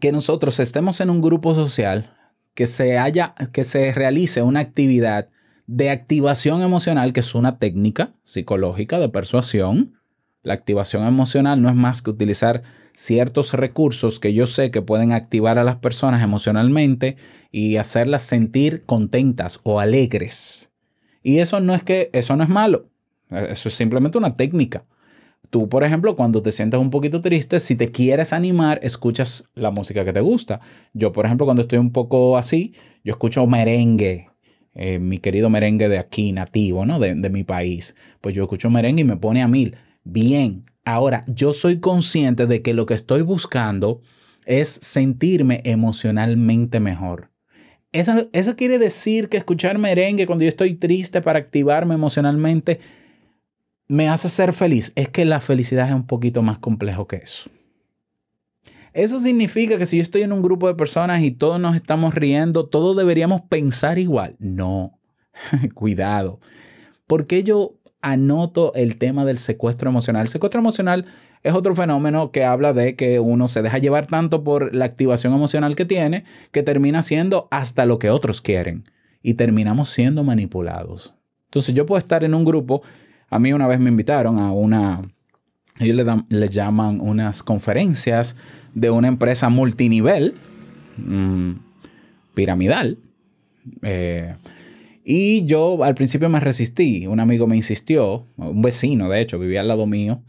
que 0.00 0.12
nosotros 0.12 0.60
estemos 0.60 1.00
en 1.00 1.10
un 1.10 1.20
grupo 1.20 1.54
social, 1.54 2.14
que 2.54 2.66
se 2.66 2.98
haya, 2.98 3.34
que 3.52 3.64
se 3.64 3.92
realice 3.92 4.42
una 4.42 4.60
actividad 4.60 5.28
de 5.66 5.90
activación 5.90 6.62
emocional, 6.62 7.12
que 7.12 7.20
es 7.20 7.34
una 7.34 7.58
técnica 7.58 8.14
psicológica 8.24 8.98
de 8.98 9.08
persuasión. 9.08 9.98
La 10.42 10.54
activación 10.54 11.06
emocional 11.06 11.62
no 11.62 11.68
es 11.68 11.74
más 11.74 12.02
que 12.02 12.10
utilizar 12.10 12.62
ciertos 12.94 13.52
recursos 13.52 14.20
que 14.20 14.32
yo 14.32 14.46
sé 14.46 14.70
que 14.70 14.80
pueden 14.80 15.12
activar 15.12 15.58
a 15.58 15.64
las 15.64 15.76
personas 15.76 16.22
emocionalmente 16.22 17.16
y 17.50 17.76
hacerlas 17.76 18.22
sentir 18.22 18.84
contentas 18.84 19.60
o 19.64 19.80
alegres. 19.80 20.72
Y 21.22 21.38
eso 21.38 21.60
no 21.60 21.74
es 21.74 21.82
que 21.82 22.10
eso 22.12 22.36
no 22.36 22.44
es 22.44 22.48
malo. 22.48 22.88
Eso 23.30 23.68
es 23.68 23.74
simplemente 23.74 24.18
una 24.18 24.36
técnica. 24.36 24.84
Tú, 25.50 25.68
por 25.68 25.84
ejemplo, 25.84 26.16
cuando 26.16 26.42
te 26.42 26.52
sientas 26.52 26.80
un 26.80 26.90
poquito 26.90 27.20
triste, 27.20 27.60
si 27.60 27.76
te 27.76 27.90
quieres 27.90 28.32
animar, 28.32 28.80
escuchas 28.82 29.50
la 29.54 29.70
música 29.70 30.04
que 30.04 30.12
te 30.12 30.20
gusta. 30.20 30.60
Yo, 30.92 31.12
por 31.12 31.26
ejemplo, 31.26 31.46
cuando 31.46 31.62
estoy 31.62 31.78
un 31.78 31.92
poco 31.92 32.36
así, 32.36 32.74
yo 33.04 33.12
escucho 33.12 33.46
merengue, 33.46 34.30
eh, 34.74 34.98
mi 34.98 35.18
querido 35.18 35.50
merengue 35.50 35.88
de 35.88 35.98
aquí, 35.98 36.32
nativo, 36.32 36.86
¿no? 36.86 36.98
De, 36.98 37.14
de 37.14 37.30
mi 37.30 37.44
país. 37.44 37.94
Pues 38.20 38.34
yo 38.34 38.42
escucho 38.42 38.70
merengue 38.70 39.02
y 39.02 39.04
me 39.04 39.16
pone 39.16 39.42
a 39.42 39.48
mil. 39.48 39.76
Bien, 40.04 40.64
ahora 40.84 41.24
yo 41.26 41.52
soy 41.52 41.80
consciente 41.80 42.46
de 42.46 42.62
que 42.62 42.74
lo 42.74 42.86
que 42.86 42.94
estoy 42.94 43.22
buscando 43.22 44.02
es 44.44 44.68
sentirme 44.68 45.62
emocionalmente 45.64 46.78
mejor. 46.78 47.30
Eso, 47.92 48.28
eso 48.32 48.56
quiere 48.56 48.78
decir 48.78 49.28
que 49.28 49.36
escuchar 49.36 49.78
merengue 49.78 50.26
cuando 50.26 50.44
yo 50.44 50.48
estoy 50.48 50.74
triste 50.74 51.20
para 51.20 51.38
activarme 51.38 51.94
emocionalmente 51.94 52.80
me 53.88 54.08
hace 54.08 54.28
ser 54.28 54.52
feliz. 54.52 54.92
Es 54.96 55.08
que 55.08 55.24
la 55.24 55.40
felicidad 55.40 55.88
es 55.88 55.94
un 55.94 56.06
poquito 56.06 56.42
más 56.42 56.58
complejo 56.58 57.06
que 57.06 57.16
eso. 57.16 57.50
Eso 58.92 59.18
significa 59.18 59.76
que 59.76 59.86
si 59.86 59.96
yo 59.96 60.02
estoy 60.02 60.22
en 60.22 60.32
un 60.32 60.42
grupo 60.42 60.68
de 60.68 60.74
personas 60.74 61.22
y 61.22 61.32
todos 61.32 61.60
nos 61.60 61.74
estamos 61.74 62.14
riendo, 62.14 62.66
todos 62.66 62.96
deberíamos 62.96 63.42
pensar 63.42 63.98
igual. 63.98 64.36
No, 64.38 65.00
cuidado. 65.74 66.40
Porque 67.06 67.42
yo 67.42 67.74
anoto 68.04 68.72
el 68.74 68.96
tema 68.96 69.24
del 69.24 69.38
secuestro 69.38 69.90
emocional. 69.90 70.22
El 70.22 70.28
secuestro 70.28 70.60
emocional 70.60 71.06
es 71.42 71.54
otro 71.54 71.74
fenómeno 71.74 72.30
que 72.30 72.44
habla 72.44 72.72
de 72.72 72.94
que 72.94 73.18
uno 73.18 73.48
se 73.48 73.62
deja 73.62 73.78
llevar 73.78 74.06
tanto 74.06 74.44
por 74.44 74.74
la 74.74 74.84
activación 74.84 75.34
emocional 75.34 75.74
que 75.74 75.84
tiene 75.84 76.24
que 76.52 76.62
termina 76.62 77.02
siendo 77.02 77.48
hasta 77.50 77.86
lo 77.86 77.98
que 77.98 78.10
otros 78.10 78.40
quieren 78.40 78.84
y 79.22 79.34
terminamos 79.34 79.88
siendo 79.88 80.22
manipulados. 80.22 81.14
Entonces 81.46 81.74
yo 81.74 81.86
puedo 81.86 81.98
estar 81.98 82.24
en 82.24 82.34
un 82.34 82.44
grupo 82.44 82.82
a 83.34 83.38
mí 83.40 83.52
una 83.52 83.66
vez 83.66 83.80
me 83.80 83.90
invitaron 83.90 84.38
a 84.38 84.52
una, 84.52 85.02
ellos 85.80 86.06
le, 86.28 86.48
llaman 86.48 87.00
unas 87.00 87.42
conferencias 87.42 88.36
de 88.74 88.90
una 88.90 89.08
empresa 89.08 89.48
multinivel, 89.48 90.34
mm, 90.98 91.50
piramidal. 92.34 92.98
Eh, 93.82 94.36
y 95.04 95.44
yo 95.44 95.84
al 95.84 95.94
principio 95.94 96.28
me 96.30 96.40
resistí. 96.40 97.06
Un 97.06 97.20
amigo 97.20 97.46
me 97.46 97.56
insistió, 97.56 98.26
un 98.36 98.62
vecino 98.62 99.08
de 99.10 99.20
hecho, 99.20 99.38
vivía 99.38 99.60
al 99.60 99.68
lado 99.68 99.86
mío. 99.86 100.22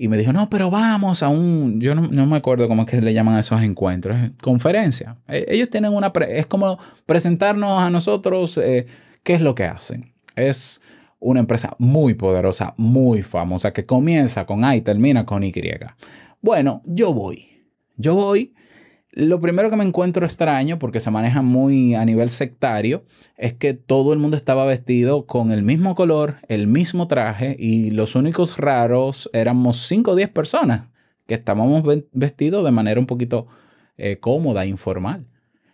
Y 0.00 0.06
me 0.06 0.16
dijo, 0.16 0.32
no, 0.32 0.48
pero 0.48 0.70
vamos 0.70 1.24
a 1.24 1.28
un, 1.28 1.80
yo 1.80 1.94
no, 1.94 2.26
me 2.26 2.36
acuerdo 2.36 2.68
cómo 2.68 2.82
es 2.82 2.88
que 2.88 3.00
le 3.00 3.12
llaman 3.12 3.34
a 3.34 3.40
esos 3.40 3.62
encuentros, 3.62 4.30
conferencia. 4.40 5.16
E, 5.26 5.44
ellos 5.48 5.70
tienen 5.70 5.92
una, 5.92 6.12
es 6.28 6.46
como 6.46 6.78
presentarnos 7.04 7.82
a 7.82 7.90
nosotros 7.90 8.58
eh, 8.58 8.86
qué 9.24 9.34
es 9.34 9.40
lo 9.40 9.56
que 9.56 9.64
hacen. 9.64 10.12
Es 10.36 10.80
una 11.18 11.40
empresa 11.40 11.74
muy 11.78 12.14
poderosa, 12.14 12.74
muy 12.76 13.22
famosa, 13.22 13.72
que 13.72 13.84
comienza 13.84 14.46
con 14.46 14.64
A 14.64 14.76
y 14.76 14.82
termina 14.82 15.26
con 15.26 15.42
Y. 15.42 15.52
Bueno, 16.40 16.82
yo 16.84 17.12
voy. 17.12 17.46
Yo 17.96 18.14
voy. 18.14 18.54
Lo 19.10 19.40
primero 19.40 19.70
que 19.70 19.76
me 19.76 19.84
encuentro 19.84 20.26
extraño, 20.26 20.78
porque 20.78 21.00
se 21.00 21.10
maneja 21.10 21.42
muy 21.42 21.94
a 21.94 22.04
nivel 22.04 22.30
sectario, 22.30 23.04
es 23.36 23.54
que 23.54 23.74
todo 23.74 24.12
el 24.12 24.18
mundo 24.18 24.36
estaba 24.36 24.66
vestido 24.66 25.26
con 25.26 25.50
el 25.50 25.62
mismo 25.62 25.94
color, 25.94 26.36
el 26.48 26.66
mismo 26.66 27.08
traje, 27.08 27.56
y 27.58 27.90
los 27.90 28.14
únicos 28.14 28.58
raros 28.58 29.30
éramos 29.32 29.86
5 29.86 30.10
o 30.10 30.14
10 30.14 30.28
personas 30.30 30.88
que 31.26 31.34
estábamos 31.34 31.82
vestidos 32.12 32.64
de 32.64 32.70
manera 32.70 33.00
un 33.00 33.06
poquito 33.06 33.48
eh, 33.96 34.18
cómoda, 34.18 34.66
informal. 34.66 35.26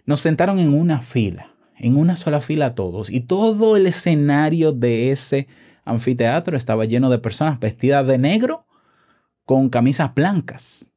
Nos 0.07 0.21
sentaron 0.21 0.59
en 0.59 0.73
una 0.73 1.01
fila 1.01 1.55
en 1.79 1.97
una 1.97 2.17
sola 2.17 2.41
fila 2.41 2.75
todos. 2.75 3.11
Y 3.11 3.21
todo 3.21 3.77
el 3.77 3.87
escenario 3.87 4.73
de 4.73 5.11
ese 5.11 5.49
anfiteatro 5.85 6.57
estaba 6.57 6.85
lleno 6.85 7.11
de 7.11 7.19
personas 7.19 7.61
vestidas 7.61 8.07
de 8.07 8.19
negro 8.19 8.67
con 9.45 9.69
camisas 9.69 10.15
blancas. 10.15 10.93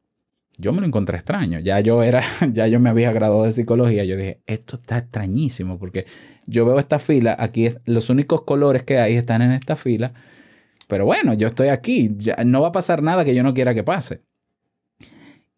Yo 0.57 0.73
me 0.73 0.81
lo 0.81 0.87
encontré 0.87 1.17
extraño. 1.17 1.59
Ya 1.59 1.79
yo 1.79 2.03
era, 2.03 2.21
ya 2.51 2.67
yo 2.67 2.79
me 2.79 2.89
había 2.89 3.11
graduado 3.11 3.43
de 3.43 3.51
psicología. 3.51 4.03
Yo 4.05 4.17
dije, 4.17 4.41
esto 4.47 4.77
está 4.77 4.97
extrañísimo 4.97 5.77
porque 5.79 6.05
yo 6.45 6.65
veo 6.65 6.79
esta 6.79 6.99
fila, 6.99 7.35
aquí 7.37 7.69
los 7.85 8.09
únicos 8.09 8.43
colores 8.43 8.83
que 8.83 8.99
hay 8.99 9.15
están 9.15 9.41
en 9.41 9.51
esta 9.51 9.75
fila. 9.75 10.13
Pero 10.87 11.05
bueno, 11.05 11.33
yo 11.33 11.47
estoy 11.47 11.67
aquí. 11.69 12.11
Ya, 12.17 12.37
no 12.45 12.61
va 12.61 12.69
a 12.69 12.71
pasar 12.71 13.03
nada 13.03 13.25
que 13.25 13.35
yo 13.35 13.43
no 13.43 13.53
quiera 13.53 13.73
que 13.73 13.83
pase. 13.83 14.23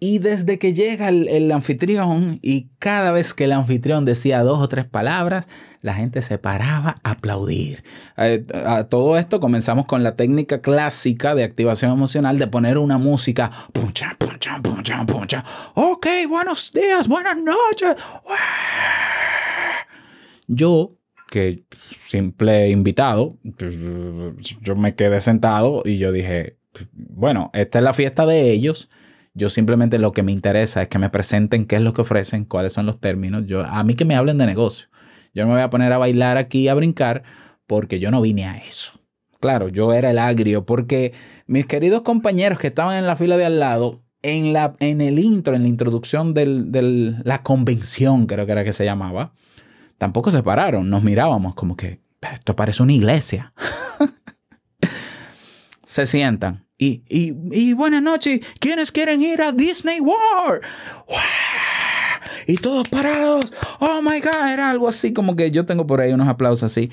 Y 0.01 0.19
desde 0.19 0.59
que 0.59 0.73
llega 0.73 1.09
el, 1.09 1.51
anfitrión 1.51 2.39
y 2.41 2.69
cada 2.79 3.12
vez 3.12 3.33
que 3.33 3.43
el 3.43 3.51
anfitrión 3.51 4.05
decía 4.05 4.43
dos 4.43 4.62
o 4.62 4.69
tres 4.69 4.85
palabras, 4.85 5.49
la 5.81 5.93
gente 5.93 6.21
se 6.21 6.38
paraba 6.38 6.95
a 7.03 7.12
aplaudir. 7.12 7.83
A 8.15 8.85
todo 8.85 9.17
esto 9.17 9.41
comenzamos 9.41 9.88
con 9.88 10.01
la 10.01 10.15
técnica 10.15 10.62
clásica 10.62 11.35
de 11.35 11.43
activación 11.43 11.91
emocional 11.91 12.39
de 12.39 12.47
poner 12.47 12.77
una 12.77 12.97
música. 12.97 13.51
Puncha, 13.73 14.15
puncha, 14.17 14.62
puncha, 14.62 15.05
puncha. 15.05 15.43
Ok, 15.73 16.07
buenos 16.29 16.71
días, 16.71 17.05
buenas 17.09 17.35
noches. 17.35 18.01
Yo, 20.47 20.93
que 21.29 21.65
simple 22.07 22.69
invitado, 22.69 23.38
yo 24.62 24.77
me 24.77 24.95
quedé 24.95 25.19
sentado 25.19 25.81
y 25.83 25.97
yo 25.97 26.13
dije, 26.13 26.57
bueno, 26.93 27.51
esta 27.53 27.79
es 27.79 27.83
la 27.83 27.93
fiesta 27.93 28.25
de 28.25 28.49
ellos 28.49 28.89
yo 29.39 29.49
simplemente 29.49 29.97
lo 29.99 30.12
que 30.12 30.21
me 30.21 30.34
interesa 30.34 30.82
es 30.82 30.89
que 30.89 30.99
me 30.99 31.10
presenten 31.10 31.65
qué 31.65 31.78
es 31.78 31.82
lo 31.82 31.93
que 31.93 32.02
ofrecen, 32.02 32.43
cuáles 32.43 32.73
son 32.73 32.86
los 32.86 32.99
términos. 32.99 33.45
Yo, 33.47 33.63
a 33.65 33.84
mí 33.86 33.95
que 33.95 34.04
me 34.04 34.15
hablen 34.15 34.38
de 34.38 34.45
negocio. 34.45 34.89
Yo 35.34 35.43
no 35.43 35.49
me 35.49 35.54
voy 35.56 35.63
a 35.63 35.69
poner 35.69 35.93
a 35.93 35.97
bailar 35.97 36.38
aquí, 36.38 36.67
a 36.67 36.73
brincar, 36.73 37.23
porque 37.65 37.99
yo 37.99 38.12
no 38.12 38.21
vine 38.21 38.45
a 38.45 38.58
eso. 38.58 38.99
Claro, 39.39 39.69
yo 39.69 39.93
era 39.93 40.12
el 40.12 40.19
agrio, 40.19 40.65
porque 40.65 41.13
mis 41.47 41.65
queridos 41.65 42.02
compañeros 42.02 42.60
que 42.60 42.67
estaban 42.67 42.97
en 42.97 43.08
la 43.08 43.15
fila 43.15 43.38
de 43.38 43.45
al 43.45 43.60
lado, 43.62 44.04
en, 44.21 44.52
la, 44.52 44.75
en 44.80 44.99
el 44.99 45.17
intro, 45.17 45.56
en 45.56 45.63
la 45.63 45.69
introducción 45.69 46.34
de 46.34 47.15
la 47.23 47.41
convención, 47.41 48.25
creo 48.25 48.45
que 48.45 48.52
era 48.52 48.65
que 48.65 48.73
se 48.73 48.84
llamaba, 48.84 49.32
tampoco 49.97 50.32
se 50.32 50.43
pararon, 50.43 50.89
nos 50.89 51.04
mirábamos 51.04 51.56
como 51.56 51.78
que 51.78 52.02
esto 52.34 52.58
parece 52.58 52.84
una 52.84 52.91
iglesia. 52.91 53.54
se 55.86 56.06
sientan 56.06 56.68
y, 56.82 57.04
y, 57.10 57.74
buenas 57.74 58.02
noches, 58.02 58.39
¿quiénes 58.60 58.94
quieren 58.94 59.22
ir 59.22 59.42
a 59.42 59.52
Disney 59.52 60.00
World? 60.00 60.62
Y 62.48 62.56
todos 62.56 62.88
parados. 62.88 63.52
Oh 63.80 64.02
my 64.02 64.22
God, 64.22 64.48
era 64.48 64.70
algo 64.70 64.88
así 64.88 65.13
como 65.13 65.36
que 65.36 65.52
yo 65.52 65.65
tengo 65.65 65.86
por 65.86 66.00
ahí 66.00 66.13
unos 66.13 66.30
aplausos 66.30 66.72
así. 66.72 66.89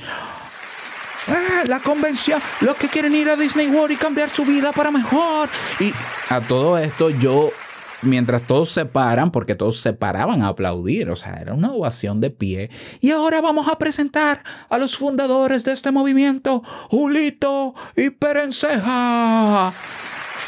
Ah, 1.28 1.62
la 1.66 1.80
convención, 1.80 2.40
los 2.60 2.74
que 2.74 2.88
quieren 2.88 3.14
ir 3.14 3.30
a 3.30 3.36
Disney 3.36 3.68
World 3.68 3.92
y 3.92 3.96
cambiar 3.96 4.28
su 4.28 4.44
vida 4.44 4.72
para 4.72 4.90
mejor. 4.90 5.48
Y 5.78 5.92
a 6.28 6.40
todo 6.40 6.78
esto 6.78 7.10
yo 7.10 7.52
mientras 8.02 8.42
todos 8.46 8.70
se 8.70 8.86
paran, 8.86 9.30
porque 9.30 9.54
todos 9.54 9.80
se 9.80 9.92
paraban 9.92 10.42
a 10.42 10.48
aplaudir, 10.48 11.10
o 11.10 11.16
sea, 11.16 11.34
era 11.34 11.54
una 11.54 11.72
ovación 11.72 12.20
de 12.20 12.30
pie. 12.30 12.70
Y 13.00 13.10
ahora 13.10 13.40
vamos 13.40 13.68
a 13.68 13.78
presentar 13.78 14.42
a 14.68 14.78
los 14.78 14.96
fundadores 14.96 15.64
de 15.64 15.72
este 15.72 15.90
movimiento, 15.90 16.62
Julito 16.90 17.74
y 17.96 18.10
Perenceja. 18.10 19.72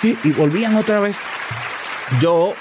Y, 0.03 0.17
y 0.29 0.33
volvían 0.33 0.77
otra 0.77 1.01
vez. 1.01 1.19
Yo 2.21 2.53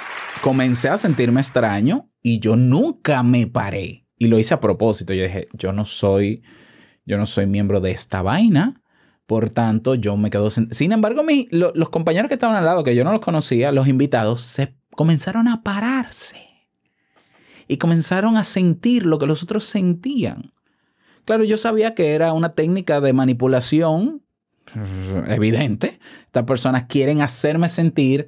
comencé 0.42 0.90
a 0.90 0.98
sentirme 0.98 1.42
extraño 1.42 2.10
y 2.22 2.40
yo 2.40 2.56
nunca 2.56 3.24
me 3.24 3.48
paré. 3.48 4.06
Y 4.18 4.28
lo 4.28 4.40
hice 4.40 4.54
a 4.54 4.60
propósito. 4.60 5.14
Yo 5.14 5.24
dije, 5.24 5.48
yo 5.54 5.72
no 5.72 5.86
soy, 5.86 6.44
yo 7.06 7.18
no 7.18 7.26
soy 7.26 7.46
miembro 7.46 7.80
de 7.80 7.92
esta 7.92 8.22
vaina. 8.22 8.82
Por 9.28 9.50
tanto, 9.50 9.94
yo 9.94 10.18
me 10.18 10.30
quedo... 10.30 10.50
Sin, 10.50 10.74
sin 10.74 10.94
embargo, 10.94 11.22
los 11.52 11.90
compañeros 11.90 12.30
que 12.30 12.36
estaban 12.36 12.56
al 12.56 12.66
lado, 12.66 12.84
que 12.84 12.96
yo 12.96 13.04
no 13.04 13.12
los 13.12 13.22
conocía, 13.22 13.72
los 13.72 13.88
invitados, 13.88 14.42
se 14.42 14.76
comenzaron 14.92 15.48
a 15.48 15.62
pararse. 15.64 16.38
Y 17.68 17.78
comenzaron 17.78 18.38
a 18.38 18.44
sentir 18.44 19.06
lo 19.06 19.20
que 19.20 19.28
los 19.28 19.44
otros 19.44 19.66
sentían. 19.66 20.54
Claro, 21.26 21.44
yo 21.44 21.58
sabía 21.58 21.94
que 21.94 22.16
era 22.16 22.32
una 22.32 22.56
técnica 22.56 23.02
de 23.02 23.12
manipulación 23.12 24.24
evidente. 25.28 26.00
Estas 26.26 26.46
personas 26.46 26.86
quieren 26.88 27.22
hacerme 27.22 27.68
sentir 27.68 28.28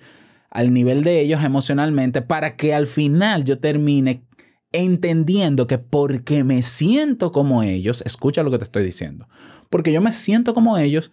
al 0.50 0.74
nivel 0.74 1.04
de 1.04 1.22
ellos 1.22 1.44
emocionalmente 1.44 2.22
para 2.22 2.56
que 2.56 2.74
al 2.74 2.88
final 2.88 3.46
yo 3.46 3.60
termine 3.60 4.26
entendiendo 4.72 5.68
que 5.68 5.78
porque 5.78 6.44
me 6.44 6.62
siento 6.64 7.32
como 7.32 7.64
ellos, 7.64 8.04
escucha 8.06 8.44
lo 8.44 8.52
que 8.52 8.60
te 8.60 8.66
estoy 8.66 8.84
diciendo, 8.84 9.28
porque 9.70 9.92
yo 9.92 10.02
me 10.02 10.12
siento 10.12 10.54
como 10.54 10.78
ellos, 10.78 11.12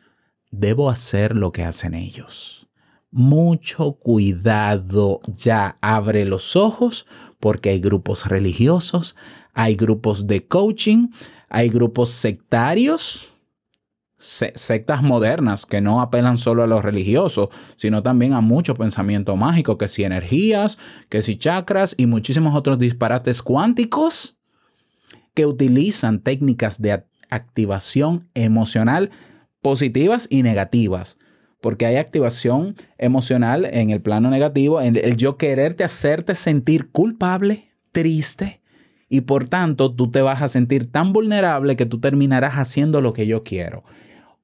debo 0.50 0.90
hacer 0.90 1.36
lo 1.36 1.52
que 1.52 1.64
hacen 1.64 1.94
ellos. 1.94 2.68
Mucho 3.10 3.92
cuidado, 3.92 5.20
ya 5.26 5.78
abre 5.80 6.24
los 6.24 6.56
ojos 6.56 7.06
porque 7.40 7.70
hay 7.70 7.80
grupos 7.80 8.26
religiosos, 8.26 9.16
hay 9.54 9.76
grupos 9.76 10.26
de 10.26 10.46
coaching, 10.46 11.08
hay 11.48 11.68
grupos 11.68 12.10
sectarios 12.10 13.35
sectas 14.26 15.02
modernas 15.02 15.66
que 15.66 15.80
no 15.80 16.00
apelan 16.00 16.36
solo 16.36 16.64
a 16.64 16.66
los 16.66 16.84
religiosos, 16.84 17.48
sino 17.76 18.02
también 18.02 18.32
a 18.32 18.40
mucho 18.40 18.74
pensamiento 18.74 19.36
mágico, 19.36 19.78
que 19.78 19.88
si 19.88 20.04
energías, 20.04 20.78
que 21.08 21.22
si 21.22 21.36
chakras 21.36 21.94
y 21.96 22.06
muchísimos 22.06 22.54
otros 22.54 22.78
disparates 22.78 23.42
cuánticos 23.42 24.36
que 25.34 25.46
utilizan 25.46 26.20
técnicas 26.20 26.80
de 26.80 27.04
activación 27.30 28.28
emocional 28.34 29.10
positivas 29.62 30.26
y 30.30 30.42
negativas. 30.42 31.18
Porque 31.60 31.86
hay 31.86 31.96
activación 31.96 32.74
emocional 32.98 33.64
en 33.64 33.90
el 33.90 34.00
plano 34.00 34.30
negativo, 34.30 34.80
en 34.80 34.96
el 34.96 35.16
yo 35.16 35.36
quererte 35.36 35.84
hacerte 35.84 36.34
sentir 36.34 36.90
culpable, 36.90 37.70
triste, 37.92 38.60
y 39.08 39.22
por 39.22 39.48
tanto 39.48 39.94
tú 39.94 40.10
te 40.10 40.20
vas 40.20 40.42
a 40.42 40.48
sentir 40.48 40.90
tan 40.90 41.12
vulnerable 41.12 41.76
que 41.76 41.86
tú 41.86 42.00
terminarás 42.00 42.54
haciendo 42.54 43.00
lo 43.00 43.12
que 43.12 43.26
yo 43.26 43.42
quiero. 43.42 43.84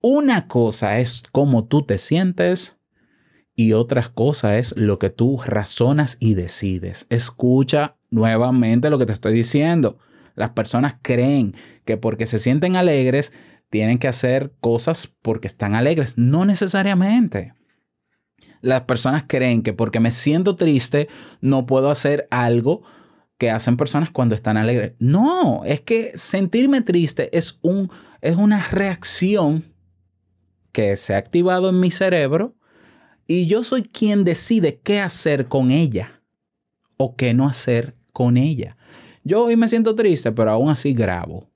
Una 0.04 0.48
cosa 0.48 0.98
es 0.98 1.22
cómo 1.30 1.64
tú 1.64 1.86
te 1.86 1.96
sientes 1.96 2.76
y 3.54 3.72
otra 3.72 4.02
cosa 4.02 4.58
es 4.58 4.74
lo 4.76 4.98
que 4.98 5.10
tú 5.10 5.40
razonas 5.46 6.16
y 6.18 6.34
decides. 6.34 7.06
Escucha 7.08 7.96
nuevamente 8.10 8.90
lo 8.90 8.98
que 8.98 9.06
te 9.06 9.12
estoy 9.12 9.32
diciendo. 9.32 9.98
Las 10.34 10.50
personas 10.50 10.96
creen 11.02 11.54
que 11.84 11.98
porque 11.98 12.26
se 12.26 12.40
sienten 12.40 12.74
alegres 12.74 13.32
tienen 13.70 13.98
que 13.98 14.08
hacer 14.08 14.52
cosas 14.58 15.06
porque 15.22 15.46
están 15.46 15.76
alegres. 15.76 16.18
No 16.18 16.44
necesariamente. 16.44 17.54
Las 18.60 18.82
personas 18.82 19.24
creen 19.28 19.62
que 19.62 19.72
porque 19.72 20.00
me 20.00 20.10
siento 20.10 20.56
triste 20.56 21.08
no 21.40 21.64
puedo 21.64 21.90
hacer 21.90 22.26
algo 22.32 22.82
que 23.38 23.52
hacen 23.52 23.76
personas 23.76 24.10
cuando 24.10 24.34
están 24.34 24.56
alegres. 24.56 24.94
No, 24.98 25.62
es 25.64 25.80
que 25.80 26.10
sentirme 26.16 26.80
triste 26.80 27.36
es, 27.36 27.60
un, 27.62 27.88
es 28.20 28.34
una 28.34 28.68
reacción 28.68 29.71
que 30.72 30.96
se 30.96 31.14
ha 31.14 31.18
activado 31.18 31.68
en 31.68 31.80
mi 31.80 31.90
cerebro 31.90 32.56
y 33.26 33.46
yo 33.46 33.62
soy 33.62 33.82
quien 33.82 34.24
decide 34.24 34.80
qué 34.82 35.00
hacer 35.00 35.48
con 35.48 35.70
ella 35.70 36.22
o 36.96 37.16
qué 37.16 37.34
no 37.34 37.46
hacer 37.46 37.94
con 38.12 38.36
ella. 38.36 38.76
Yo 39.24 39.44
hoy 39.44 39.56
me 39.56 39.68
siento 39.68 39.94
triste, 39.94 40.32
pero 40.32 40.50
aún 40.50 40.70
así 40.70 40.92
grabo. 40.92 41.50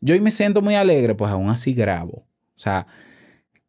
Yo 0.00 0.14
hoy 0.14 0.20
me 0.20 0.30
siento 0.30 0.62
muy 0.62 0.76
alegre, 0.76 1.14
pues 1.14 1.30
aún 1.30 1.50
así 1.50 1.74
grabo. 1.74 2.26
O 2.56 2.62
sea, 2.62 2.86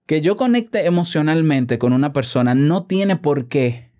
que 0.06 0.21
yo 0.21 0.38
conecte 0.38 0.86
emocionalmente 0.86 1.80
con 1.80 1.93
una 1.93 2.13
persona 2.13 2.54
no 2.56 2.86
tiene 2.86 3.15
por 3.15 3.47
qué. 3.47 3.91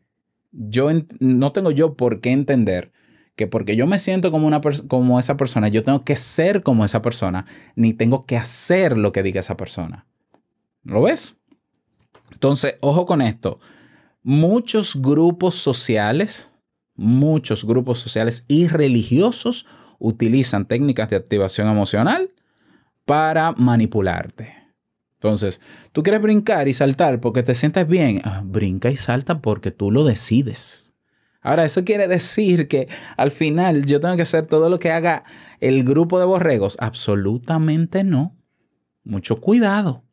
Yo 0.51 0.89
no 1.19 1.51
tengo 1.51 1.71
yo 1.71 1.95
por 1.95 2.19
qué 2.19 2.32
entender 2.32 2.91
que 3.36 3.47
porque 3.47 3.75
yo 3.75 3.88
me 3.88 3.97
siento 3.97 4.32
como, 4.32 4.47
una 4.47 4.62
como 4.88 5.19
esa 5.19 5.38
persona, 5.38 5.69
yo 5.69 5.84
tengo 5.84 6.04
que 6.04 6.15
ser 6.15 6.63
como 6.63 6.86
esa 6.86 7.01
persona, 7.01 7.45
ni 7.75 7.93
tengo 7.93 8.25
que 8.25 8.38
hacer 8.38 8.97
lo 8.97 9.12
que 9.12 9.23
diga 9.23 9.39
esa 9.39 9.58
persona. 9.58 10.06
¿Lo 10.83 11.03
ves? 11.03 11.37
Entonces, 12.31 12.75
ojo 12.81 13.05
con 13.05 13.21
esto. 13.21 13.59
Muchos 14.23 15.01
grupos 15.01 15.55
sociales, 15.55 16.53
muchos 16.95 17.65
grupos 17.65 17.99
sociales 17.99 18.45
y 18.47 18.67
religiosos 18.67 19.65
utilizan 19.99 20.67
técnicas 20.67 21.09
de 21.09 21.15
activación 21.15 21.67
emocional 21.67 22.33
para 23.05 23.51
manipularte. 23.53 24.55
Entonces, 25.13 25.61
tú 25.91 26.01
quieres 26.01 26.21
brincar 26.21 26.67
y 26.67 26.73
saltar 26.73 27.19
porque 27.19 27.43
te 27.43 27.53
sientes 27.53 27.87
bien. 27.87 28.21
Ah, 28.23 28.41
brinca 28.43 28.89
y 28.89 28.97
salta 28.97 29.39
porque 29.39 29.69
tú 29.69 29.91
lo 29.91 30.03
decides. 30.03 30.93
Ahora, 31.41 31.65
¿eso 31.65 31.83
quiere 31.83 32.07
decir 32.07 32.67
que 32.67 32.87
al 33.17 33.31
final 33.31 33.85
yo 33.85 33.99
tengo 33.99 34.15
que 34.15 34.21
hacer 34.23 34.47
todo 34.47 34.69
lo 34.69 34.79
que 34.79 34.91
haga 34.91 35.23
el 35.59 35.83
grupo 35.83 36.19
de 36.19 36.25
borregos? 36.25 36.77
Absolutamente 36.79 38.03
no. 38.03 38.35
Mucho 39.03 39.37
cuidado. 39.41 40.03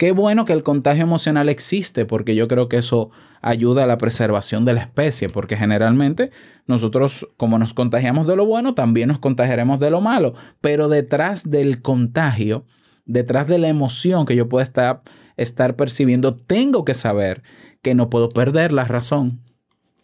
Qué 0.00 0.12
bueno 0.12 0.46
que 0.46 0.54
el 0.54 0.62
contagio 0.62 1.02
emocional 1.02 1.50
existe, 1.50 2.06
porque 2.06 2.34
yo 2.34 2.48
creo 2.48 2.70
que 2.70 2.78
eso 2.78 3.10
ayuda 3.42 3.84
a 3.84 3.86
la 3.86 3.98
preservación 3.98 4.64
de 4.64 4.72
la 4.72 4.80
especie, 4.80 5.28
porque 5.28 5.58
generalmente 5.58 6.30
nosotros, 6.66 7.28
como 7.36 7.58
nos 7.58 7.74
contagiamos 7.74 8.26
de 8.26 8.34
lo 8.34 8.46
bueno, 8.46 8.72
también 8.72 9.08
nos 9.08 9.18
contagiaremos 9.18 9.78
de 9.78 9.90
lo 9.90 10.00
malo. 10.00 10.32
Pero 10.62 10.88
detrás 10.88 11.50
del 11.50 11.82
contagio, 11.82 12.64
detrás 13.04 13.46
de 13.46 13.58
la 13.58 13.68
emoción 13.68 14.24
que 14.24 14.36
yo 14.36 14.48
pueda 14.48 14.62
estar, 14.62 15.02
estar 15.36 15.76
percibiendo, 15.76 16.34
tengo 16.34 16.86
que 16.86 16.94
saber 16.94 17.42
que 17.82 17.94
no 17.94 18.08
puedo 18.08 18.30
perder 18.30 18.72
la 18.72 18.84
razón. 18.84 19.42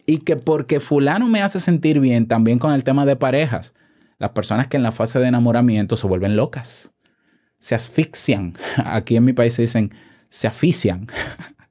Y 0.05 0.19
que 0.19 0.35
porque 0.35 0.79
fulano 0.79 1.27
me 1.27 1.41
hace 1.41 1.59
sentir 1.59 1.99
bien, 1.99 2.27
también 2.27 2.59
con 2.59 2.71
el 2.71 2.83
tema 2.83 3.07
de 3.07 3.15
parejas, 3.15 3.73
las 4.19 4.29
personas 4.29 4.67
que 4.67 4.77
en 4.77 4.83
la 4.83 4.91
fase 4.91 5.17
de 5.17 5.25
enamoramiento 5.25 5.95
se 5.95 6.05
vuelven 6.05 6.35
locas 6.35 6.93
se 7.59 7.75
asfixian. 7.75 8.53
Aquí 8.85 9.15
en 9.15 9.25
mi 9.25 9.33
país 9.33 9.53
se 9.53 9.63
dicen 9.63 9.91
se 10.29 10.47
asfixian. 10.47 11.07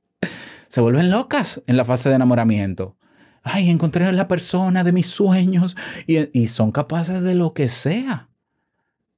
se 0.68 0.80
vuelven 0.80 1.10
locas 1.10 1.62
en 1.66 1.76
la 1.76 1.84
fase 1.84 2.08
de 2.08 2.16
enamoramiento. 2.16 2.96
Ay, 3.42 3.70
encontré 3.70 4.04
a 4.04 4.12
la 4.12 4.26
persona 4.26 4.82
de 4.82 4.92
mis 4.92 5.06
sueños 5.06 5.76
y, 6.06 6.38
y 6.38 6.48
son 6.48 6.72
capaces 6.72 7.22
de 7.22 7.34
lo 7.34 7.52
que 7.52 7.68
sea. 7.68 8.28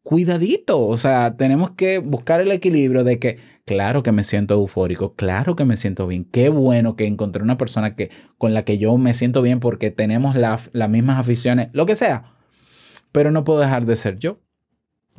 Cuidadito, 0.02 0.86
o 0.86 0.96
sea, 0.96 1.36
tenemos 1.36 1.72
que 1.72 1.98
buscar 1.98 2.40
el 2.40 2.50
equilibrio 2.50 3.04
de 3.04 3.18
que, 3.18 3.38
claro 3.66 4.02
que 4.02 4.12
me 4.12 4.22
siento 4.22 4.54
eufórico, 4.54 5.14
claro 5.14 5.54
que 5.54 5.66
me 5.66 5.76
siento 5.76 6.06
bien, 6.06 6.24
qué 6.24 6.48
bueno 6.48 6.96
que 6.96 7.06
encontré 7.06 7.42
una 7.42 7.58
persona 7.58 7.94
que, 7.94 8.10
con 8.38 8.54
la 8.54 8.64
que 8.64 8.78
yo 8.78 8.96
me 8.96 9.12
siento 9.12 9.42
bien 9.42 9.60
porque 9.60 9.90
tenemos 9.90 10.34
las 10.34 10.88
mismas 10.88 11.18
aficiones, 11.18 11.68
lo 11.72 11.84
que 11.84 11.94
sea, 11.94 12.32
pero 13.12 13.30
no 13.30 13.44
puedo 13.44 13.60
dejar 13.60 13.84
de 13.84 13.96
ser 13.96 14.18
yo 14.18 14.40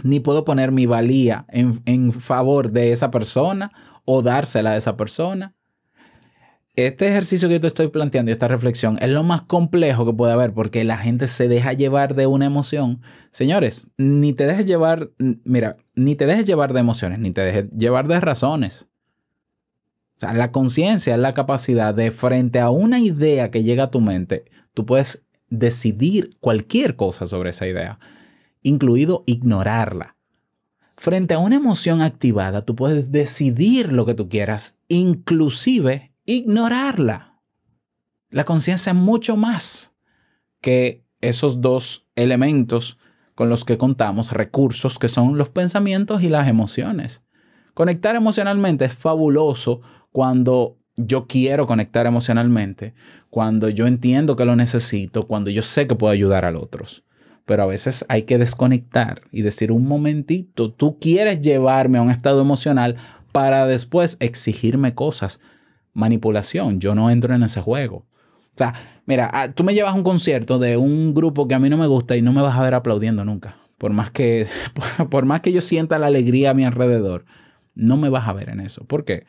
ni 0.03 0.19
puedo 0.19 0.45
poner 0.45 0.71
mi 0.71 0.85
valía 0.85 1.45
en, 1.49 2.13
favor 2.13 2.71
de 2.71 2.91
esa 2.91 3.11
persona 3.11 3.71
o 4.05 4.21
dársela 4.21 4.71
a 4.71 4.77
esa 4.77 4.97
persona. 4.97 5.55
Este 6.75 7.07
ejercicio 7.09 7.49
que 7.49 7.55
yo 7.55 7.61
te 7.61 7.67
estoy 7.67 7.89
planteando 7.89 8.31
y 8.31 8.33
esta 8.33 8.47
reflexión 8.47 8.97
es 9.01 9.09
lo 9.09 9.23
más 9.23 9.41
complejo 9.41 10.05
que 10.05 10.13
puede 10.13 10.31
haber 10.31 10.53
porque 10.53 10.83
la 10.85 10.97
gente 10.97 11.27
se 11.27 11.49
deja 11.49 11.73
llevar 11.73 12.15
de 12.15 12.25
una 12.25 12.45
emoción. 12.45 13.01
Señores, 13.31 13.89
ni 13.97 14.31
te 14.31 14.45
dejes 14.45 14.65
llevar, 14.65 15.09
mira, 15.43 15.75
ni 15.95 16.15
te 16.15 16.25
dejes 16.25 16.45
llevar 16.45 16.71
de 16.71 16.79
emociones, 16.79 17.19
ni 17.19 17.31
te 17.31 17.41
dejes 17.41 17.69
llevar 17.71 18.07
de 18.07 18.19
razones. 18.21 18.87
O 20.15 20.19
sea, 20.19 20.33
la 20.33 20.51
conciencia 20.51 21.15
es 21.15 21.19
la 21.19 21.33
capacidad 21.33 21.93
de 21.93 22.11
frente 22.11 22.59
a 22.59 22.69
una 22.69 22.99
idea 22.99 23.51
que 23.51 23.63
llega 23.63 23.85
a 23.85 23.91
tu 23.91 23.99
mente, 23.99 24.45
tú 24.73 24.85
puedes 24.85 25.23
decidir 25.49 26.37
cualquier 26.39 26.95
cosa 26.95 27.25
sobre 27.25 27.49
esa 27.49 27.67
idea 27.67 27.99
incluido 28.61 29.23
ignorarla. 29.25 30.15
Frente 30.97 31.33
a 31.33 31.39
una 31.39 31.55
emoción 31.55 32.01
activada, 32.01 32.63
tú 32.63 32.75
puedes 32.75 33.11
decidir 33.11 33.93
lo 33.93 34.05
que 34.05 34.13
tú 34.13 34.27
quieras, 34.27 34.77
inclusive 34.87 36.13
ignorarla. 36.25 37.39
La 38.29 38.43
conciencia 38.43 38.91
es 38.91 38.97
mucho 38.97 39.37
más 39.37 39.93
que 40.61 41.05
esos 41.21 41.61
dos 41.61 42.07
elementos 42.15 42.97
con 43.33 43.49
los 43.49 43.63
que 43.63 43.77
contamos, 43.77 44.33
recursos 44.33 44.99
que 44.99 45.07
son 45.07 45.37
los 45.37 45.49
pensamientos 45.49 46.21
y 46.21 46.29
las 46.29 46.47
emociones. 46.47 47.23
Conectar 47.73 48.15
emocionalmente 48.15 48.85
es 48.85 48.93
fabuloso 48.93 49.81
cuando 50.11 50.77
yo 50.97 51.27
quiero 51.27 51.65
conectar 51.65 52.05
emocionalmente, 52.05 52.93
cuando 53.29 53.69
yo 53.69 53.87
entiendo 53.87 54.35
que 54.35 54.43
lo 54.43 54.57
necesito, 54.57 55.27
cuando 55.27 55.49
yo 55.49 55.61
sé 55.61 55.87
que 55.87 55.95
puedo 55.95 56.11
ayudar 56.11 56.43
a 56.43 56.51
los 56.51 56.63
otros. 56.63 57.05
Pero 57.49 57.63
a 57.63 57.65
veces 57.65 58.05
hay 58.09 58.25
que 58.25 58.37
desconectar 58.37 59.23
y 59.31 59.41
decir 59.41 59.71
un 59.71 59.87
momentito, 59.87 60.71
tú 60.71 60.99
quieres 60.99 61.41
llevarme 61.41 61.97
a 61.97 62.03
un 62.03 62.11
estado 62.11 62.41
emocional 62.41 62.97
para 63.31 63.65
después 63.65 64.17
exigirme 64.19 64.93
cosas. 64.93 65.41
Manipulación, 65.93 66.79
yo 66.79 66.93
no 66.93 67.09
entro 67.09 67.33
en 67.33 67.41
ese 67.41 67.59
juego. 67.59 68.05
O 68.53 68.55
sea, 68.55 68.75
mira, 69.07 69.31
ah, 69.33 69.51
tú 69.51 69.63
me 69.63 69.73
llevas 69.73 69.93
a 69.93 69.95
un 69.95 70.03
concierto 70.03 70.59
de 70.59 70.77
un 70.77 71.15
grupo 71.15 71.47
que 71.47 71.55
a 71.55 71.59
mí 71.59 71.69
no 71.69 71.77
me 71.77 71.87
gusta 71.87 72.15
y 72.15 72.21
no 72.21 72.33
me 72.33 72.43
vas 72.43 72.55
a 72.55 72.61
ver 72.61 72.75
aplaudiendo 72.75 73.25
nunca. 73.25 73.55
Por 73.79 73.93
más 73.93 74.11
que, 74.11 74.45
por 75.09 75.25
más 75.25 75.41
que 75.41 75.51
yo 75.51 75.61
sienta 75.61 75.97
la 75.97 76.05
alegría 76.05 76.51
a 76.51 76.53
mi 76.53 76.65
alrededor, 76.65 77.25
no 77.73 77.97
me 77.97 78.09
vas 78.09 78.27
a 78.27 78.33
ver 78.33 78.49
en 78.49 78.59
eso. 78.59 78.85
¿Por 78.85 79.05
qué? 79.05 79.25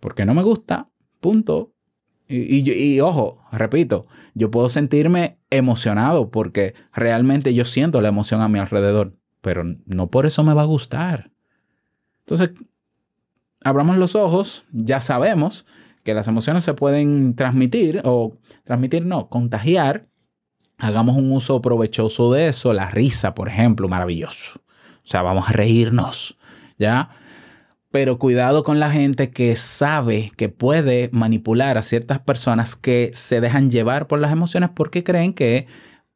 Porque 0.00 0.24
no 0.24 0.34
me 0.34 0.42
gusta, 0.42 0.88
punto. 1.20 1.76
Y, 2.26 2.68
y, 2.68 3.00
ojo, 3.00 3.38
repito, 3.52 4.08
yo 4.34 4.50
puedo 4.50 4.68
sentirme 4.68 5.38
emocionado 5.56 6.30
porque 6.30 6.74
realmente 6.92 7.54
yo 7.54 7.64
siento 7.64 8.00
la 8.00 8.08
emoción 8.08 8.40
a 8.40 8.48
mi 8.48 8.58
alrededor, 8.58 9.16
pero 9.40 9.64
no 9.86 10.10
por 10.10 10.26
eso 10.26 10.42
me 10.44 10.54
va 10.54 10.62
a 10.62 10.66
gustar. 10.66 11.30
Entonces, 12.20 12.50
abramos 13.62 13.96
los 13.96 14.14
ojos, 14.14 14.64
ya 14.72 15.00
sabemos 15.00 15.66
que 16.02 16.14
las 16.14 16.28
emociones 16.28 16.64
se 16.64 16.74
pueden 16.74 17.34
transmitir 17.34 18.00
o 18.04 18.38
transmitir, 18.64 19.04
no, 19.04 19.28
contagiar. 19.28 20.08
Hagamos 20.78 21.16
un 21.16 21.32
uso 21.32 21.60
provechoso 21.60 22.32
de 22.32 22.48
eso. 22.48 22.72
La 22.72 22.90
risa, 22.90 23.34
por 23.34 23.48
ejemplo, 23.48 23.88
maravilloso. 23.88 24.60
O 25.04 25.08
sea, 25.08 25.22
vamos 25.22 25.48
a 25.48 25.52
reírnos, 25.52 26.38
¿ya? 26.78 27.10
Pero 27.96 28.18
cuidado 28.18 28.62
con 28.62 28.78
la 28.78 28.90
gente 28.90 29.30
que 29.30 29.56
sabe 29.56 30.30
que 30.36 30.50
puede 30.50 31.08
manipular 31.12 31.78
a 31.78 31.82
ciertas 31.82 32.18
personas 32.18 32.76
que 32.76 33.10
se 33.14 33.40
dejan 33.40 33.70
llevar 33.70 34.06
por 34.06 34.18
las 34.18 34.32
emociones 34.32 34.68
porque 34.74 35.02
creen 35.02 35.32
que 35.32 35.66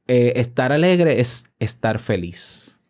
eh, 0.06 0.34
estar 0.36 0.72
alegre 0.72 1.22
es 1.22 1.46
estar 1.58 1.98
feliz 1.98 2.80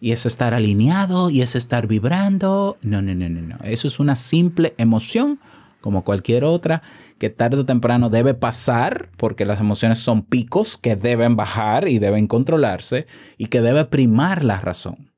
y 0.00 0.10
es 0.10 0.26
estar 0.26 0.54
alineado 0.54 1.30
y 1.30 1.40
es 1.40 1.54
estar 1.54 1.86
vibrando. 1.86 2.78
No, 2.82 3.00
no, 3.00 3.14
no, 3.14 3.28
no, 3.28 3.42
no. 3.42 3.58
Eso 3.62 3.86
es 3.86 4.00
una 4.00 4.16
simple 4.16 4.74
emoción 4.76 5.38
como 5.80 6.02
cualquier 6.02 6.42
otra 6.42 6.82
que 7.20 7.30
tarde 7.30 7.58
o 7.58 7.64
temprano 7.64 8.10
debe 8.10 8.34
pasar 8.34 9.08
porque 9.18 9.44
las 9.44 9.60
emociones 9.60 9.98
son 9.98 10.22
picos 10.24 10.76
que 10.78 10.96
deben 10.96 11.36
bajar 11.36 11.86
y 11.86 12.00
deben 12.00 12.26
controlarse 12.26 13.06
y 13.38 13.46
que 13.46 13.60
debe 13.60 13.84
primar 13.84 14.42
la 14.42 14.58
razón. 14.58 15.12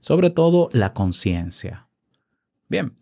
Sobre 0.00 0.28
todo 0.28 0.68
la 0.74 0.92
conciencia. 0.92 1.87
Bien, 2.68 2.92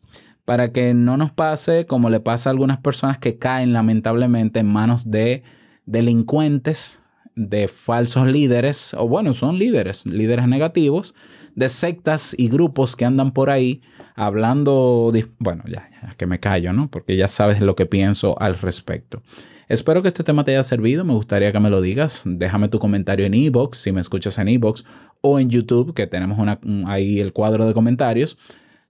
para 0.44 0.72
que 0.72 0.94
no 0.94 1.16
nos 1.16 1.32
pase 1.32 1.86
como 1.86 2.08
le 2.10 2.20
pasa 2.20 2.50
a 2.50 2.52
algunas 2.52 2.78
personas 2.78 3.18
que 3.18 3.38
caen 3.38 3.72
lamentablemente 3.72 4.60
en 4.60 4.66
manos 4.66 5.10
de 5.10 5.42
delincuentes 5.86 7.02
de 7.34 7.68
falsos 7.68 8.26
líderes, 8.26 8.94
o 8.94 9.06
bueno, 9.06 9.34
son 9.34 9.58
líderes, 9.58 10.06
líderes 10.06 10.48
negativos, 10.48 11.14
de 11.54 11.68
sectas 11.68 12.34
y 12.36 12.48
grupos 12.48 12.96
que 12.96 13.04
andan 13.04 13.32
por 13.32 13.50
ahí 13.50 13.82
hablando, 14.14 15.12
bueno, 15.38 15.64
ya, 15.66 15.90
ya, 16.02 16.10
que 16.16 16.26
me 16.26 16.40
callo, 16.40 16.72
¿no? 16.72 16.90
Porque 16.90 17.16
ya 17.16 17.28
sabes 17.28 17.60
lo 17.60 17.76
que 17.76 17.84
pienso 17.84 18.40
al 18.40 18.54
respecto. 18.54 19.22
Espero 19.68 20.00
que 20.00 20.08
este 20.08 20.24
tema 20.24 20.44
te 20.44 20.52
haya 20.52 20.62
servido, 20.62 21.04
me 21.04 21.12
gustaría 21.12 21.52
que 21.52 21.60
me 21.60 21.70
lo 21.70 21.80
digas, 21.80 22.22
déjame 22.24 22.68
tu 22.68 22.78
comentario 22.78 23.26
en 23.26 23.34
iBox, 23.34 23.78
si 23.78 23.92
me 23.92 24.00
escuchas 24.00 24.38
en 24.38 24.48
iBox 24.48 24.84
o 25.20 25.38
en 25.38 25.50
YouTube, 25.50 25.92
que 25.92 26.06
tenemos 26.06 26.38
ahí 26.86 27.20
el 27.20 27.32
cuadro 27.32 27.66
de 27.66 27.74
comentarios. 27.74 28.38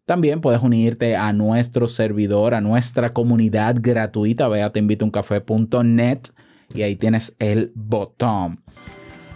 También 0.06 0.40
puedes 0.40 0.62
unirte 0.62 1.16
a 1.16 1.32
nuestro 1.32 1.88
servidor, 1.88 2.54
a 2.54 2.60
nuestra 2.60 3.12
comunidad 3.12 3.74
gratuita, 3.80 4.46
ve 4.46 4.62
a 4.62 4.70
teinvitouncafé.net 4.70 6.20
y 6.72 6.82
ahí 6.82 6.94
tienes 6.94 7.34
el 7.40 7.72
botón. 7.74 8.62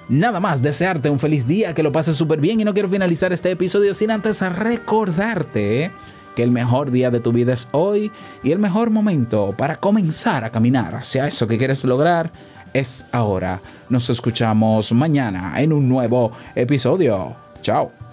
Nada 0.08 0.38
más, 0.38 0.62
desearte 0.62 1.10
un 1.10 1.18
feliz 1.18 1.48
día, 1.48 1.74
que 1.74 1.82
lo 1.82 1.90
pases 1.90 2.14
súper 2.14 2.40
bien 2.40 2.60
y 2.60 2.64
no 2.64 2.72
quiero 2.72 2.88
finalizar 2.88 3.32
este 3.32 3.50
episodio 3.50 3.94
sin 3.94 4.12
antes 4.12 4.40
recordarte 4.42 5.90
que 6.36 6.42
el 6.44 6.52
mejor 6.52 6.92
día 6.92 7.10
de 7.10 7.18
tu 7.18 7.32
vida 7.32 7.52
es 7.52 7.66
hoy 7.72 8.12
y 8.44 8.52
el 8.52 8.60
mejor 8.60 8.90
momento 8.90 9.52
para 9.58 9.80
comenzar 9.80 10.44
a 10.44 10.50
caminar 10.50 10.94
hacia 10.94 11.26
eso 11.26 11.48
que 11.48 11.58
quieres 11.58 11.82
lograr 11.82 12.30
es 12.72 13.08
ahora. 13.10 13.60
Nos 13.88 14.08
escuchamos 14.08 14.92
mañana 14.92 15.60
en 15.60 15.72
un 15.72 15.88
nuevo 15.88 16.30
episodio. 16.54 17.34
Chao. 17.60 18.09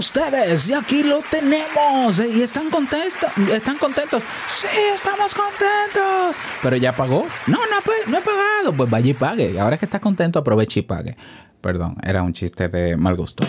Ustedes, 0.00 0.68
y 0.68 0.74
aquí 0.74 1.02
lo 1.02 1.20
tenemos. 1.30 2.18
¿Y 2.18 2.42
están 2.42 2.70
contentos? 2.70 3.30
¿Están 3.52 3.78
contentos? 3.78 4.22
Sí, 4.48 4.66
estamos 4.94 5.34
contentos. 5.34 6.36
Pero 6.62 6.76
ya 6.76 6.92
pagó. 6.92 7.26
No, 7.46 7.58
no, 7.58 7.76
no 8.06 8.18
he 8.18 8.22
pagado. 8.22 8.72
Pues 8.76 8.90
vaya 8.90 9.10
y 9.10 9.14
pague. 9.14 9.60
Ahora 9.60 9.78
que 9.78 9.84
está 9.84 10.00
contento, 10.00 10.38
aproveche 10.38 10.80
y 10.80 10.82
pague. 10.82 11.16
Perdón, 11.60 11.96
era 12.02 12.22
un 12.22 12.32
chiste 12.32 12.68
de 12.68 12.96
mal 12.96 13.14
gusto. 13.14 13.44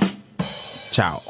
Chao. 0.92 1.22